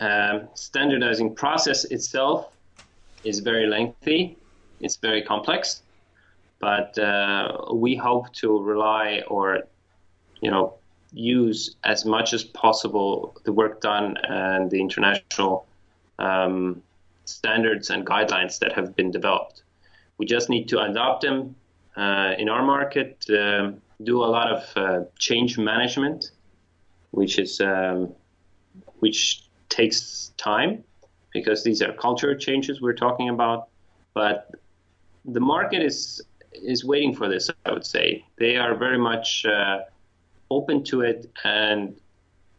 Um, 0.00 0.48
standardizing 0.54 1.34
process 1.34 1.84
itself 1.84 2.52
is 3.24 3.40
very 3.40 3.66
lengthy, 3.66 4.36
it's 4.80 4.96
very 4.96 5.22
complex, 5.22 5.82
but 6.58 6.98
uh, 6.98 7.58
we 7.72 7.94
hope 7.94 8.32
to 8.34 8.62
rely 8.62 9.22
or, 9.28 9.62
you 10.40 10.50
know, 10.50 10.74
use 11.12 11.76
as 11.84 12.04
much 12.04 12.32
as 12.32 12.42
possible 12.42 13.36
the 13.44 13.52
work 13.52 13.80
done 13.80 14.16
and 14.28 14.70
the 14.70 14.80
international 14.80 15.66
um, 16.18 16.82
standards 17.24 17.90
and 17.90 18.06
guidelines 18.06 18.58
that 18.58 18.72
have 18.72 18.96
been 18.96 19.10
developed. 19.10 19.62
We 20.18 20.26
just 20.26 20.48
need 20.48 20.68
to 20.68 20.80
adopt 20.82 21.22
them 21.22 21.54
uh, 21.96 22.32
in 22.38 22.48
our 22.48 22.62
market, 22.62 23.24
uh, 23.30 23.72
do 24.04 24.22
a 24.24 24.26
lot 24.26 24.50
of 24.52 24.76
uh, 24.76 25.04
change 25.18 25.58
management, 25.58 26.30
which 27.10 27.38
is 27.38 27.60
um, 27.60 28.14
which 29.00 29.44
takes 29.68 30.32
time 30.36 30.84
because 31.32 31.64
these 31.64 31.82
are 31.82 31.92
culture 31.92 32.36
changes 32.36 32.80
we're 32.80 32.94
talking 32.94 33.28
about. 33.28 33.68
But 34.14 34.50
the 35.24 35.40
market 35.40 35.82
is 35.82 36.22
is 36.52 36.84
waiting 36.84 37.14
for 37.14 37.28
this. 37.28 37.50
I 37.64 37.72
would 37.72 37.86
say 37.86 38.24
they 38.38 38.56
are 38.56 38.74
very 38.74 38.98
much 38.98 39.44
uh, 39.46 39.80
open 40.50 40.84
to 40.84 41.00
it, 41.02 41.30
and 41.44 41.96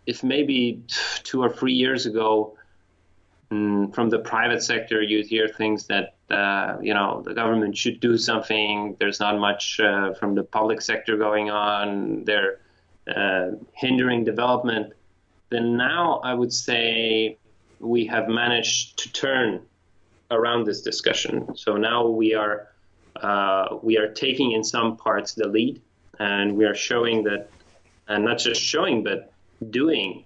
if 0.05 0.23
maybe 0.23 0.83
two 1.23 1.41
or 1.41 1.49
three 1.49 1.73
years 1.73 2.05
ago 2.05 2.57
from 3.93 4.09
the 4.09 4.19
private 4.19 4.63
sector, 4.63 5.01
you'd 5.01 5.27
hear 5.27 5.47
things 5.47 5.87
that 5.87 6.15
uh, 6.29 6.77
you 6.81 6.93
know 6.93 7.21
the 7.25 7.33
government 7.33 7.77
should 7.77 7.99
do 7.99 8.17
something. 8.17 8.95
There's 8.99 9.19
not 9.19 9.37
much 9.39 9.79
uh, 9.79 10.13
from 10.13 10.35
the 10.35 10.43
public 10.43 10.81
sector 10.81 11.17
going 11.17 11.49
on. 11.49 12.23
They're 12.23 12.59
uh, 13.07 13.51
hindering 13.73 14.23
development. 14.23 14.93
Then 15.49 15.77
now 15.77 16.21
I 16.23 16.33
would 16.33 16.53
say 16.53 17.37
we 17.79 18.05
have 18.07 18.27
managed 18.27 18.97
to 18.99 19.11
turn 19.11 19.61
around 20.31 20.65
this 20.65 20.81
discussion. 20.81 21.55
So 21.55 21.75
now 21.75 22.07
we 22.07 22.33
are 22.33 22.69
uh, 23.17 23.77
we 23.81 23.97
are 23.97 24.07
taking 24.07 24.53
in 24.53 24.63
some 24.63 24.97
parts 24.97 25.33
the 25.33 25.47
lead, 25.47 25.81
and 26.19 26.57
we 26.57 26.65
are 26.65 26.75
showing 26.75 27.23
that, 27.25 27.49
and 28.07 28.25
not 28.25 28.39
just 28.39 28.61
showing, 28.61 29.03
but 29.03 29.31
doing 29.69 30.25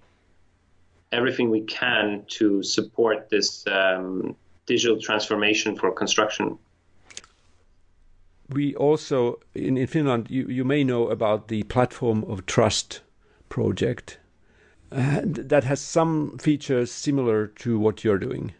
everything 1.11 1.49
we 1.49 1.61
can 1.61 2.23
to 2.27 2.61
support 2.63 3.29
this 3.29 3.65
um, 3.67 4.35
digital 4.65 4.99
transformation 4.99 5.75
for 5.75 5.91
construction. 5.91 6.57
We 8.49 8.75
also, 8.75 9.39
in, 9.53 9.77
in 9.77 9.87
Finland, 9.87 10.29
you, 10.29 10.47
you 10.47 10.63
may 10.63 10.83
know 10.83 11.09
about 11.09 11.47
the 11.47 11.63
Platform 11.63 12.23
of 12.25 12.45
Trust 12.45 13.01
project. 13.49 14.19
Uh, 14.89 15.19
that 15.25 15.65
has 15.65 15.81
some 15.81 16.37
features 16.37 16.91
similar 16.91 17.47
to 17.47 17.77
what 17.77 18.05
you're 18.05 18.17
doing. 18.17 18.53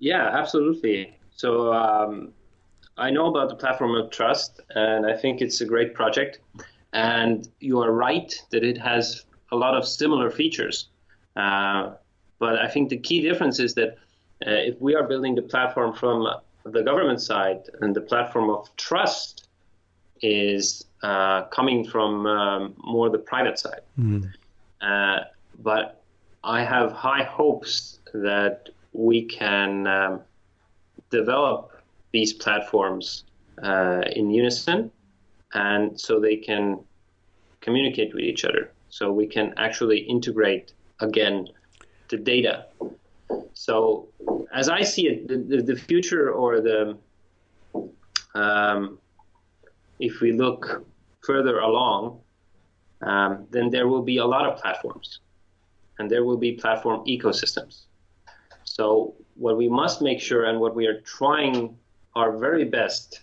Yeah, 0.00 0.28
absolutely. 0.32 1.16
So 1.30 1.72
um, 1.72 2.32
I 2.96 3.10
know 3.10 3.26
about 3.26 3.48
the 3.48 3.54
Platform 3.54 3.94
of 3.94 4.10
Trust, 4.10 4.60
and 4.70 5.06
I 5.06 5.16
think 5.16 5.40
it's 5.40 5.60
a 5.60 5.66
great 5.66 5.94
project. 5.94 6.40
And 6.92 7.48
you 7.60 7.80
are 7.80 7.92
right 7.92 8.34
that 8.50 8.64
it 8.64 8.78
has 8.78 9.24
a 9.52 9.56
lot 9.56 9.76
of 9.76 9.86
similar 9.86 10.30
features. 10.30 10.88
Uh, 11.36 11.92
but 12.38 12.58
I 12.58 12.68
think 12.68 12.88
the 12.88 12.98
key 12.98 13.22
difference 13.22 13.58
is 13.58 13.74
that 13.74 13.96
uh, 14.46 14.50
if 14.50 14.80
we 14.80 14.94
are 14.94 15.04
building 15.04 15.34
the 15.34 15.42
platform 15.42 15.94
from 15.94 16.26
the 16.64 16.82
government 16.82 17.20
side 17.20 17.62
and 17.80 17.94
the 17.94 18.00
platform 18.00 18.50
of 18.50 18.74
trust 18.76 19.48
is 20.22 20.84
uh, 21.02 21.42
coming 21.44 21.84
from 21.84 22.26
um, 22.26 22.74
more 22.78 23.10
the 23.10 23.18
private 23.18 23.58
side. 23.58 23.82
Mm. 23.98 24.30
but 25.62 26.02
I 26.42 26.62
have 26.62 26.92
high 26.92 27.22
hopes 27.22 28.00
that 28.12 28.68
we 28.92 29.24
can 29.24 29.86
um, 29.86 30.20
develop 31.10 31.72
these 32.12 32.32
platforms 32.32 33.24
uh, 33.62 34.02
in 34.14 34.30
unison 34.30 34.90
and 35.52 35.98
so 35.98 36.20
they 36.20 36.36
can 36.36 36.80
communicate 37.60 38.14
with 38.14 38.24
each 38.24 38.44
other 38.44 38.70
so 38.88 39.12
we 39.12 39.26
can 39.26 39.54
actually 39.56 39.98
integrate 39.98 40.72
again 41.00 41.48
the 42.08 42.16
data. 42.16 42.66
So 43.54 44.08
as 44.52 44.68
I 44.68 44.82
see 44.82 45.08
it, 45.08 45.28
the, 45.28 45.62
the 45.62 45.76
future 45.76 46.32
or 46.32 46.60
the 46.60 46.96
um, 48.34 48.98
if 50.00 50.20
we 50.20 50.32
look 50.32 50.84
further 51.24 51.60
along, 51.60 52.20
um, 53.02 53.46
then 53.50 53.70
there 53.70 53.86
will 53.86 54.02
be 54.02 54.18
a 54.18 54.24
lot 54.24 54.44
of 54.46 54.60
platforms, 54.60 55.20
and 55.98 56.10
there 56.10 56.24
will 56.24 56.36
be 56.36 56.52
platform 56.52 57.04
ecosystems. 57.06 57.84
So 58.64 59.14
what 59.36 59.56
we 59.56 59.68
must 59.68 60.02
make 60.02 60.20
sure, 60.20 60.44
and 60.44 60.58
what 60.58 60.74
we 60.74 60.86
are 60.86 61.00
trying 61.02 61.76
our 62.16 62.36
very 62.36 62.64
best, 62.64 63.20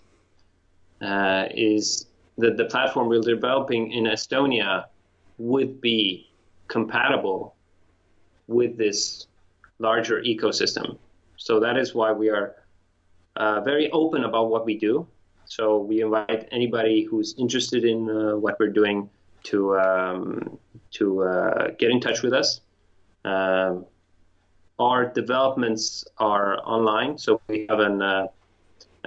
uh, 1.02 1.48
is 1.50 2.06
that 2.38 2.56
the 2.56 2.64
platform 2.66 3.08
we're 3.08 3.20
developing 3.20 3.92
in 3.92 4.04
Estonia 4.04 4.86
would 5.38 5.80
be 5.80 6.30
compatible 6.68 7.54
with 8.52 8.76
this 8.76 9.26
larger 9.78 10.20
ecosystem. 10.22 10.98
So 11.36 11.60
that 11.60 11.76
is 11.76 11.94
why 11.94 12.12
we 12.12 12.28
are 12.30 12.56
uh, 13.36 13.60
very 13.60 13.90
open 13.90 14.24
about 14.24 14.50
what 14.50 14.64
we 14.64 14.78
do. 14.78 15.06
So 15.44 15.78
we 15.78 16.02
invite 16.02 16.48
anybody 16.52 17.02
who's 17.04 17.34
interested 17.38 17.84
in 17.84 18.08
uh, 18.08 18.36
what 18.36 18.58
we're 18.58 18.68
doing 18.68 19.10
to 19.44 19.78
um, 19.78 20.58
to 20.92 21.24
uh, 21.24 21.70
get 21.78 21.90
in 21.90 22.00
touch 22.00 22.22
with 22.22 22.32
us. 22.32 22.60
Um, 23.24 23.86
our 24.78 25.06
developments 25.06 26.04
are 26.18 26.58
online, 26.64 27.18
so 27.18 27.40
we 27.48 27.66
have 27.68 27.80
an 27.80 28.02
uh, 28.02 28.26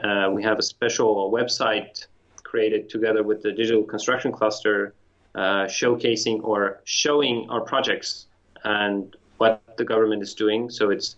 uh, 0.03 0.29
we 0.31 0.43
have 0.43 0.59
a 0.59 0.63
special 0.63 1.31
website 1.31 2.07
created 2.43 2.89
together 2.89 3.23
with 3.23 3.41
the 3.41 3.51
digital 3.51 3.83
construction 3.83 4.31
cluster 4.31 4.93
uh, 5.35 5.65
showcasing 5.65 6.43
or 6.43 6.81
showing 6.85 7.47
our 7.49 7.61
projects 7.61 8.27
and 8.63 9.15
what 9.37 9.61
the 9.77 9.85
government 9.85 10.21
is 10.21 10.33
doing. 10.33 10.69
So 10.69 10.89
it's 10.89 11.15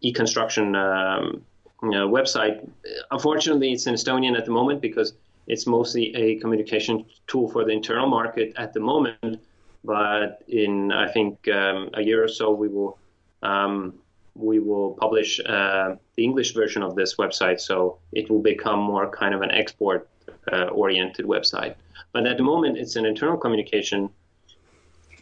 e-construction 0.00 0.74
um, 0.74 1.42
you 1.82 1.90
know, 1.90 2.08
website. 2.08 2.68
Unfortunately, 3.10 3.72
it's 3.72 3.86
in 3.86 3.94
Estonian 3.94 4.36
at 4.36 4.44
the 4.44 4.50
moment 4.50 4.80
because 4.80 5.14
it's 5.46 5.66
mostly 5.66 6.14
a 6.14 6.36
communication 6.36 7.04
tool 7.26 7.50
for 7.50 7.64
the 7.64 7.72
internal 7.72 8.08
market 8.08 8.52
at 8.56 8.72
the 8.72 8.80
moment. 8.80 9.40
But 9.82 10.42
in 10.48 10.92
I 10.92 11.10
think 11.10 11.48
um, 11.48 11.90
a 11.94 12.02
year 12.02 12.22
or 12.22 12.28
so, 12.28 12.50
we 12.52 12.68
will 12.68 12.98
um, 13.42 13.94
we 14.34 14.58
will 14.58 14.94
publish 15.00 15.40
uh, 15.40 15.96
the 16.16 16.24
English 16.24 16.52
version 16.54 16.82
of 16.82 16.94
this 16.94 17.16
website, 17.16 17.60
so 17.60 17.98
it 18.12 18.30
will 18.30 18.42
become 18.42 18.78
more 18.78 19.10
kind 19.10 19.34
of 19.34 19.40
an 19.42 19.50
export 19.50 20.08
uh, 20.52 20.66
oriented 20.66 21.26
website. 21.26 21.74
But 22.12 22.26
at 22.26 22.36
the 22.36 22.42
moment, 22.42 22.76
it's 22.76 22.96
an 22.96 23.06
internal 23.06 23.38
communication. 23.38 24.10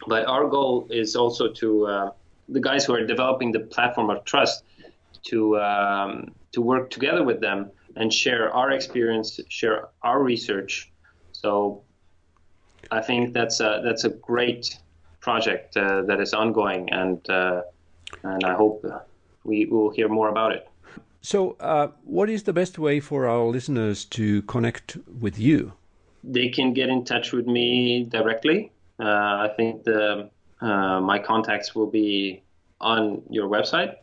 But 0.07 0.25
our 0.25 0.47
goal 0.47 0.87
is 0.89 1.15
also 1.15 1.51
to 1.53 1.87
uh, 1.87 2.11
the 2.51 2.59
guys 2.59 2.85
who 2.85 2.93
are 2.93 3.05
developing 3.05 3.51
the 3.51 3.59
platform 3.59 4.09
of 4.09 4.23
trust 4.25 4.63
to 5.23 5.59
um, 5.59 6.33
to 6.51 6.61
work 6.61 6.89
together 6.89 7.23
with 7.23 7.41
them 7.41 7.71
and 7.95 8.13
share 8.13 8.53
our 8.53 8.71
experience, 8.71 9.39
share 9.49 9.89
our 10.01 10.21
research. 10.21 10.91
So 11.31 11.83
I 12.91 13.01
think 13.01 13.33
that's 13.33 13.59
a 13.59 13.81
that's 13.83 14.03
a 14.03 14.09
great 14.09 14.77
project 15.19 15.77
uh, 15.77 16.03
that 16.03 16.19
is 16.19 16.33
ongoing, 16.33 16.89
and 16.91 17.29
uh, 17.29 17.61
and 18.23 18.43
I 18.43 18.53
hope 18.53 18.85
we 19.43 19.65
will 19.65 19.89
hear 19.89 20.07
more 20.07 20.29
about 20.29 20.51
it. 20.53 20.67
So, 21.21 21.57
uh, 21.59 21.89
what 22.05 22.29
is 22.29 22.43
the 22.43 22.53
best 22.53 22.79
way 22.79 23.01
for 23.01 23.27
our 23.27 23.43
listeners 23.43 24.05
to 24.05 24.41
connect 24.43 24.97
with 25.19 25.37
you? 25.37 25.73
they 26.23 26.49
can 26.49 26.73
get 26.73 26.89
in 26.89 27.05
touch 27.05 27.31
with 27.31 27.47
me 27.47 28.03
directly. 28.03 28.71
Uh, 28.99 29.47
I 29.47 29.51
think 29.55 29.83
the 29.83 30.29
uh, 30.61 30.99
my 30.99 31.19
contacts 31.19 31.75
will 31.75 31.87
be 31.87 32.41
on 32.81 33.21
your 33.29 33.47
website, 33.49 33.95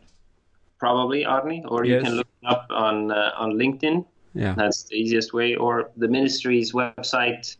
probably 0.79 1.23
Aarni, 1.23 1.63
or 1.67 1.85
yes. 1.85 1.95
you 1.95 2.01
can 2.03 2.15
look 2.17 2.27
up 2.45 2.67
on 2.69 3.11
uh, 3.11 3.31
on 3.37 3.53
LinkedIn. 3.53 4.05
Yeah, 4.33 4.53
that's 4.53 4.83
the 4.83 4.95
easiest 4.95 5.33
way, 5.33 5.55
or 5.55 5.89
the 5.97 6.07
ministry's 6.07 6.73
website, 6.73 7.55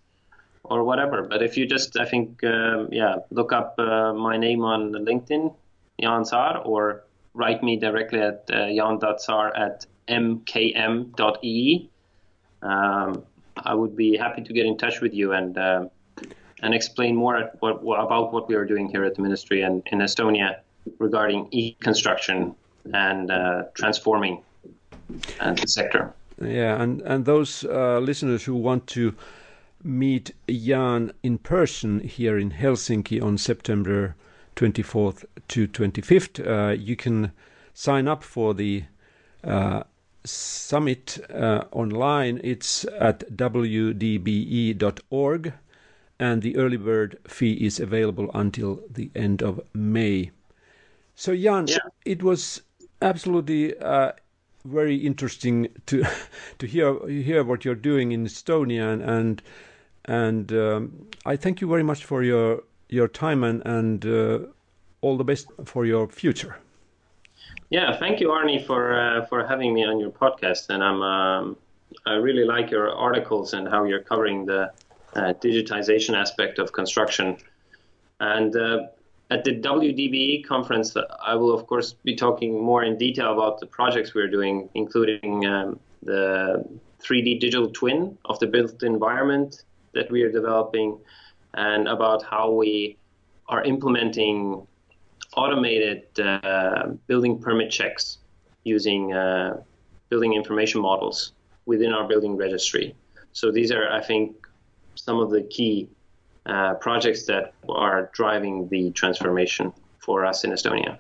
or 0.64 0.84
whatever. 0.84 1.24
But 1.24 1.42
if 1.42 1.58
you 1.58 1.66
just, 1.66 1.98
I 1.98 2.06
think, 2.06 2.44
um, 2.44 2.90
yeah, 2.92 3.16
look 3.32 3.52
up 3.52 3.76
uh, 3.80 4.14
my 4.14 4.38
name 4.38 4.64
on 4.64 4.92
LinkedIn, 4.92 5.54
Jan 6.02 6.26
Saar, 6.26 6.60
or 6.60 7.04
write 7.34 7.64
me 7.64 7.78
directly 7.78 8.22
at 8.22 8.50
uh, 8.52 8.68
jan.saar 8.68 9.56
at 9.56 9.86
mkm.ee. 10.08 11.90
Um, 12.62 13.24
I 13.58 13.74
would 13.74 13.96
be 13.96 14.18
happy 14.18 14.44
to 14.44 14.54
get 14.54 14.66
in 14.66 14.78
touch 14.78 15.02
with 15.02 15.14
you 15.14 15.34
and 15.34 15.58
uh, 15.58 15.86
and 16.62 16.74
explain 16.74 17.16
more 17.16 17.52
what, 17.60 17.84
what, 17.84 18.00
about 18.00 18.34
what 18.34 18.48
we 18.48 18.56
are 18.56 18.66
doing 18.66 18.90
here 18.90 19.04
at 19.04 19.16
the 19.16 19.22
ministry 19.22 19.62
and 19.62 19.84
in 19.88 20.00
Estonia 20.00 20.60
regarding 21.00 21.48
e-construction 21.52 22.56
and 22.94 23.32
uh, 23.32 23.64
transforming 23.74 24.42
uh, 25.40 25.54
the 25.54 25.68
sector. 25.68 26.14
Yeah, 26.42 26.82
and 26.82 27.02
and 27.02 27.26
those 27.26 27.64
uh, 27.66 28.00
listeners 28.00 28.44
who 28.44 28.56
want 28.56 28.88
to 28.88 29.16
meet 29.84 30.34
Jan 30.48 31.12
in 31.24 31.38
person 31.40 32.00
here 32.02 32.38
in 32.38 32.52
Helsinki 32.52 33.22
on 33.22 33.38
September 33.38 34.16
24th 34.56 35.26
to 35.48 35.68
25th, 35.68 36.40
uh, 36.46 36.74
you 36.74 36.96
can 36.96 37.32
sign 37.74 38.08
up 38.08 38.24
for 38.24 38.54
the 38.54 38.84
uh, 39.44 39.84
summit 40.24 41.20
uh, 41.34 41.64
online. 41.72 42.40
It's 42.44 42.86
at 43.00 43.20
wdbe.org, 43.36 43.94
and 46.20 46.42
the 46.42 46.58
early 46.58 46.78
bird 46.78 47.20
fee 47.28 47.54
is 47.54 47.80
available 47.80 48.30
until 48.34 48.82
the 48.90 49.10
end 49.16 49.42
of 49.42 49.60
May. 49.74 50.32
So, 51.16 51.36
Jan, 51.36 51.68
yeah. 51.68 51.78
it 52.06 52.22
was 52.22 52.62
Absolutely, 53.02 53.78
uh, 53.78 54.12
very 54.66 54.96
interesting 54.96 55.68
to 55.86 56.04
to 56.58 56.66
hear 56.68 57.08
hear 57.08 57.44
what 57.44 57.64
you're 57.64 57.76
doing 57.76 58.12
in 58.12 58.26
Estonia, 58.26 58.92
and 58.92 59.02
and, 59.04 59.42
and 60.06 60.52
um, 60.54 61.08
I 61.26 61.36
thank 61.36 61.62
you 61.62 61.68
very 61.68 61.84
much 61.84 62.06
for 62.06 62.24
your 62.24 62.64
your 62.90 63.08
time 63.08 63.44
and 63.44 63.62
and 63.66 64.06
uh, 64.06 64.40
all 65.02 65.16
the 65.16 65.24
best 65.24 65.48
for 65.66 65.86
your 65.86 66.08
future. 66.08 66.58
Yeah, 67.70 67.96
thank 67.98 68.20
you, 68.20 68.30
Aarni, 68.30 68.66
for 68.66 69.00
uh, 69.00 69.26
for 69.28 69.46
having 69.46 69.76
me 69.76 69.86
on 69.86 70.00
your 70.00 70.10
podcast, 70.10 70.70
and 70.70 70.84
I'm 70.84 71.04
um, 71.04 71.58
I 72.08 72.14
really 72.14 72.46
like 72.46 72.72
your 72.72 72.92
articles 72.92 73.54
and 73.54 73.68
how 73.68 73.84
you're 73.84 74.02
covering 74.02 74.48
the 74.48 74.72
digitization 75.18 76.16
aspect 76.16 76.60
of 76.60 76.72
construction. 76.72 77.38
And 78.20 78.56
uh, 78.56 78.88
at 79.30 79.44
the 79.44 79.60
WDBE 79.60 80.46
conference, 80.46 80.96
I 81.22 81.36
will 81.36 81.54
of 81.54 81.68
course 81.68 81.94
be 82.04 82.16
talking 82.16 82.64
more 82.64 82.84
in 82.84 82.98
detail 82.98 83.34
about 83.34 83.60
the 83.60 83.66
projects 83.66 84.14
we're 84.14 84.30
doing, 84.30 84.70
including 84.74 85.46
um, 85.46 85.80
the 86.04 86.66
3D 87.02 87.40
digital 87.40 87.70
twin 87.70 88.18
of 88.26 88.40
the 88.40 88.48
built 88.48 88.84
environment 88.84 89.64
that 89.94 90.10
we 90.12 90.24
are 90.24 90.32
developing, 90.32 90.98
and 91.54 91.88
about 91.88 92.24
how 92.24 92.52
we 92.52 92.98
are 93.50 93.64
implementing 93.64 94.66
automated 95.36 96.04
uh, 96.20 96.88
building 97.08 97.40
permit 97.40 97.70
checks 97.70 98.18
using 98.64 99.14
uh, 99.14 99.62
building 100.10 100.34
information 100.34 100.82
models 100.82 101.34
within 101.66 101.92
our 101.92 102.08
building 102.08 102.36
registry. 102.38 102.96
So 103.34 103.52
these 103.52 103.72
are, 103.72 103.90
I 103.90 104.02
think, 104.02 104.47
some 104.98 105.20
of 105.20 105.30
the 105.30 105.44
key 105.44 105.90
uh, 106.46 106.76
projects 106.76 107.26
that 107.26 107.54
are 107.70 108.10
driving 108.14 108.68
the 108.70 108.92
transformation 108.92 109.74
for 110.00 110.26
us 110.26 110.44
in 110.44 110.52
Estonia. 110.52 110.98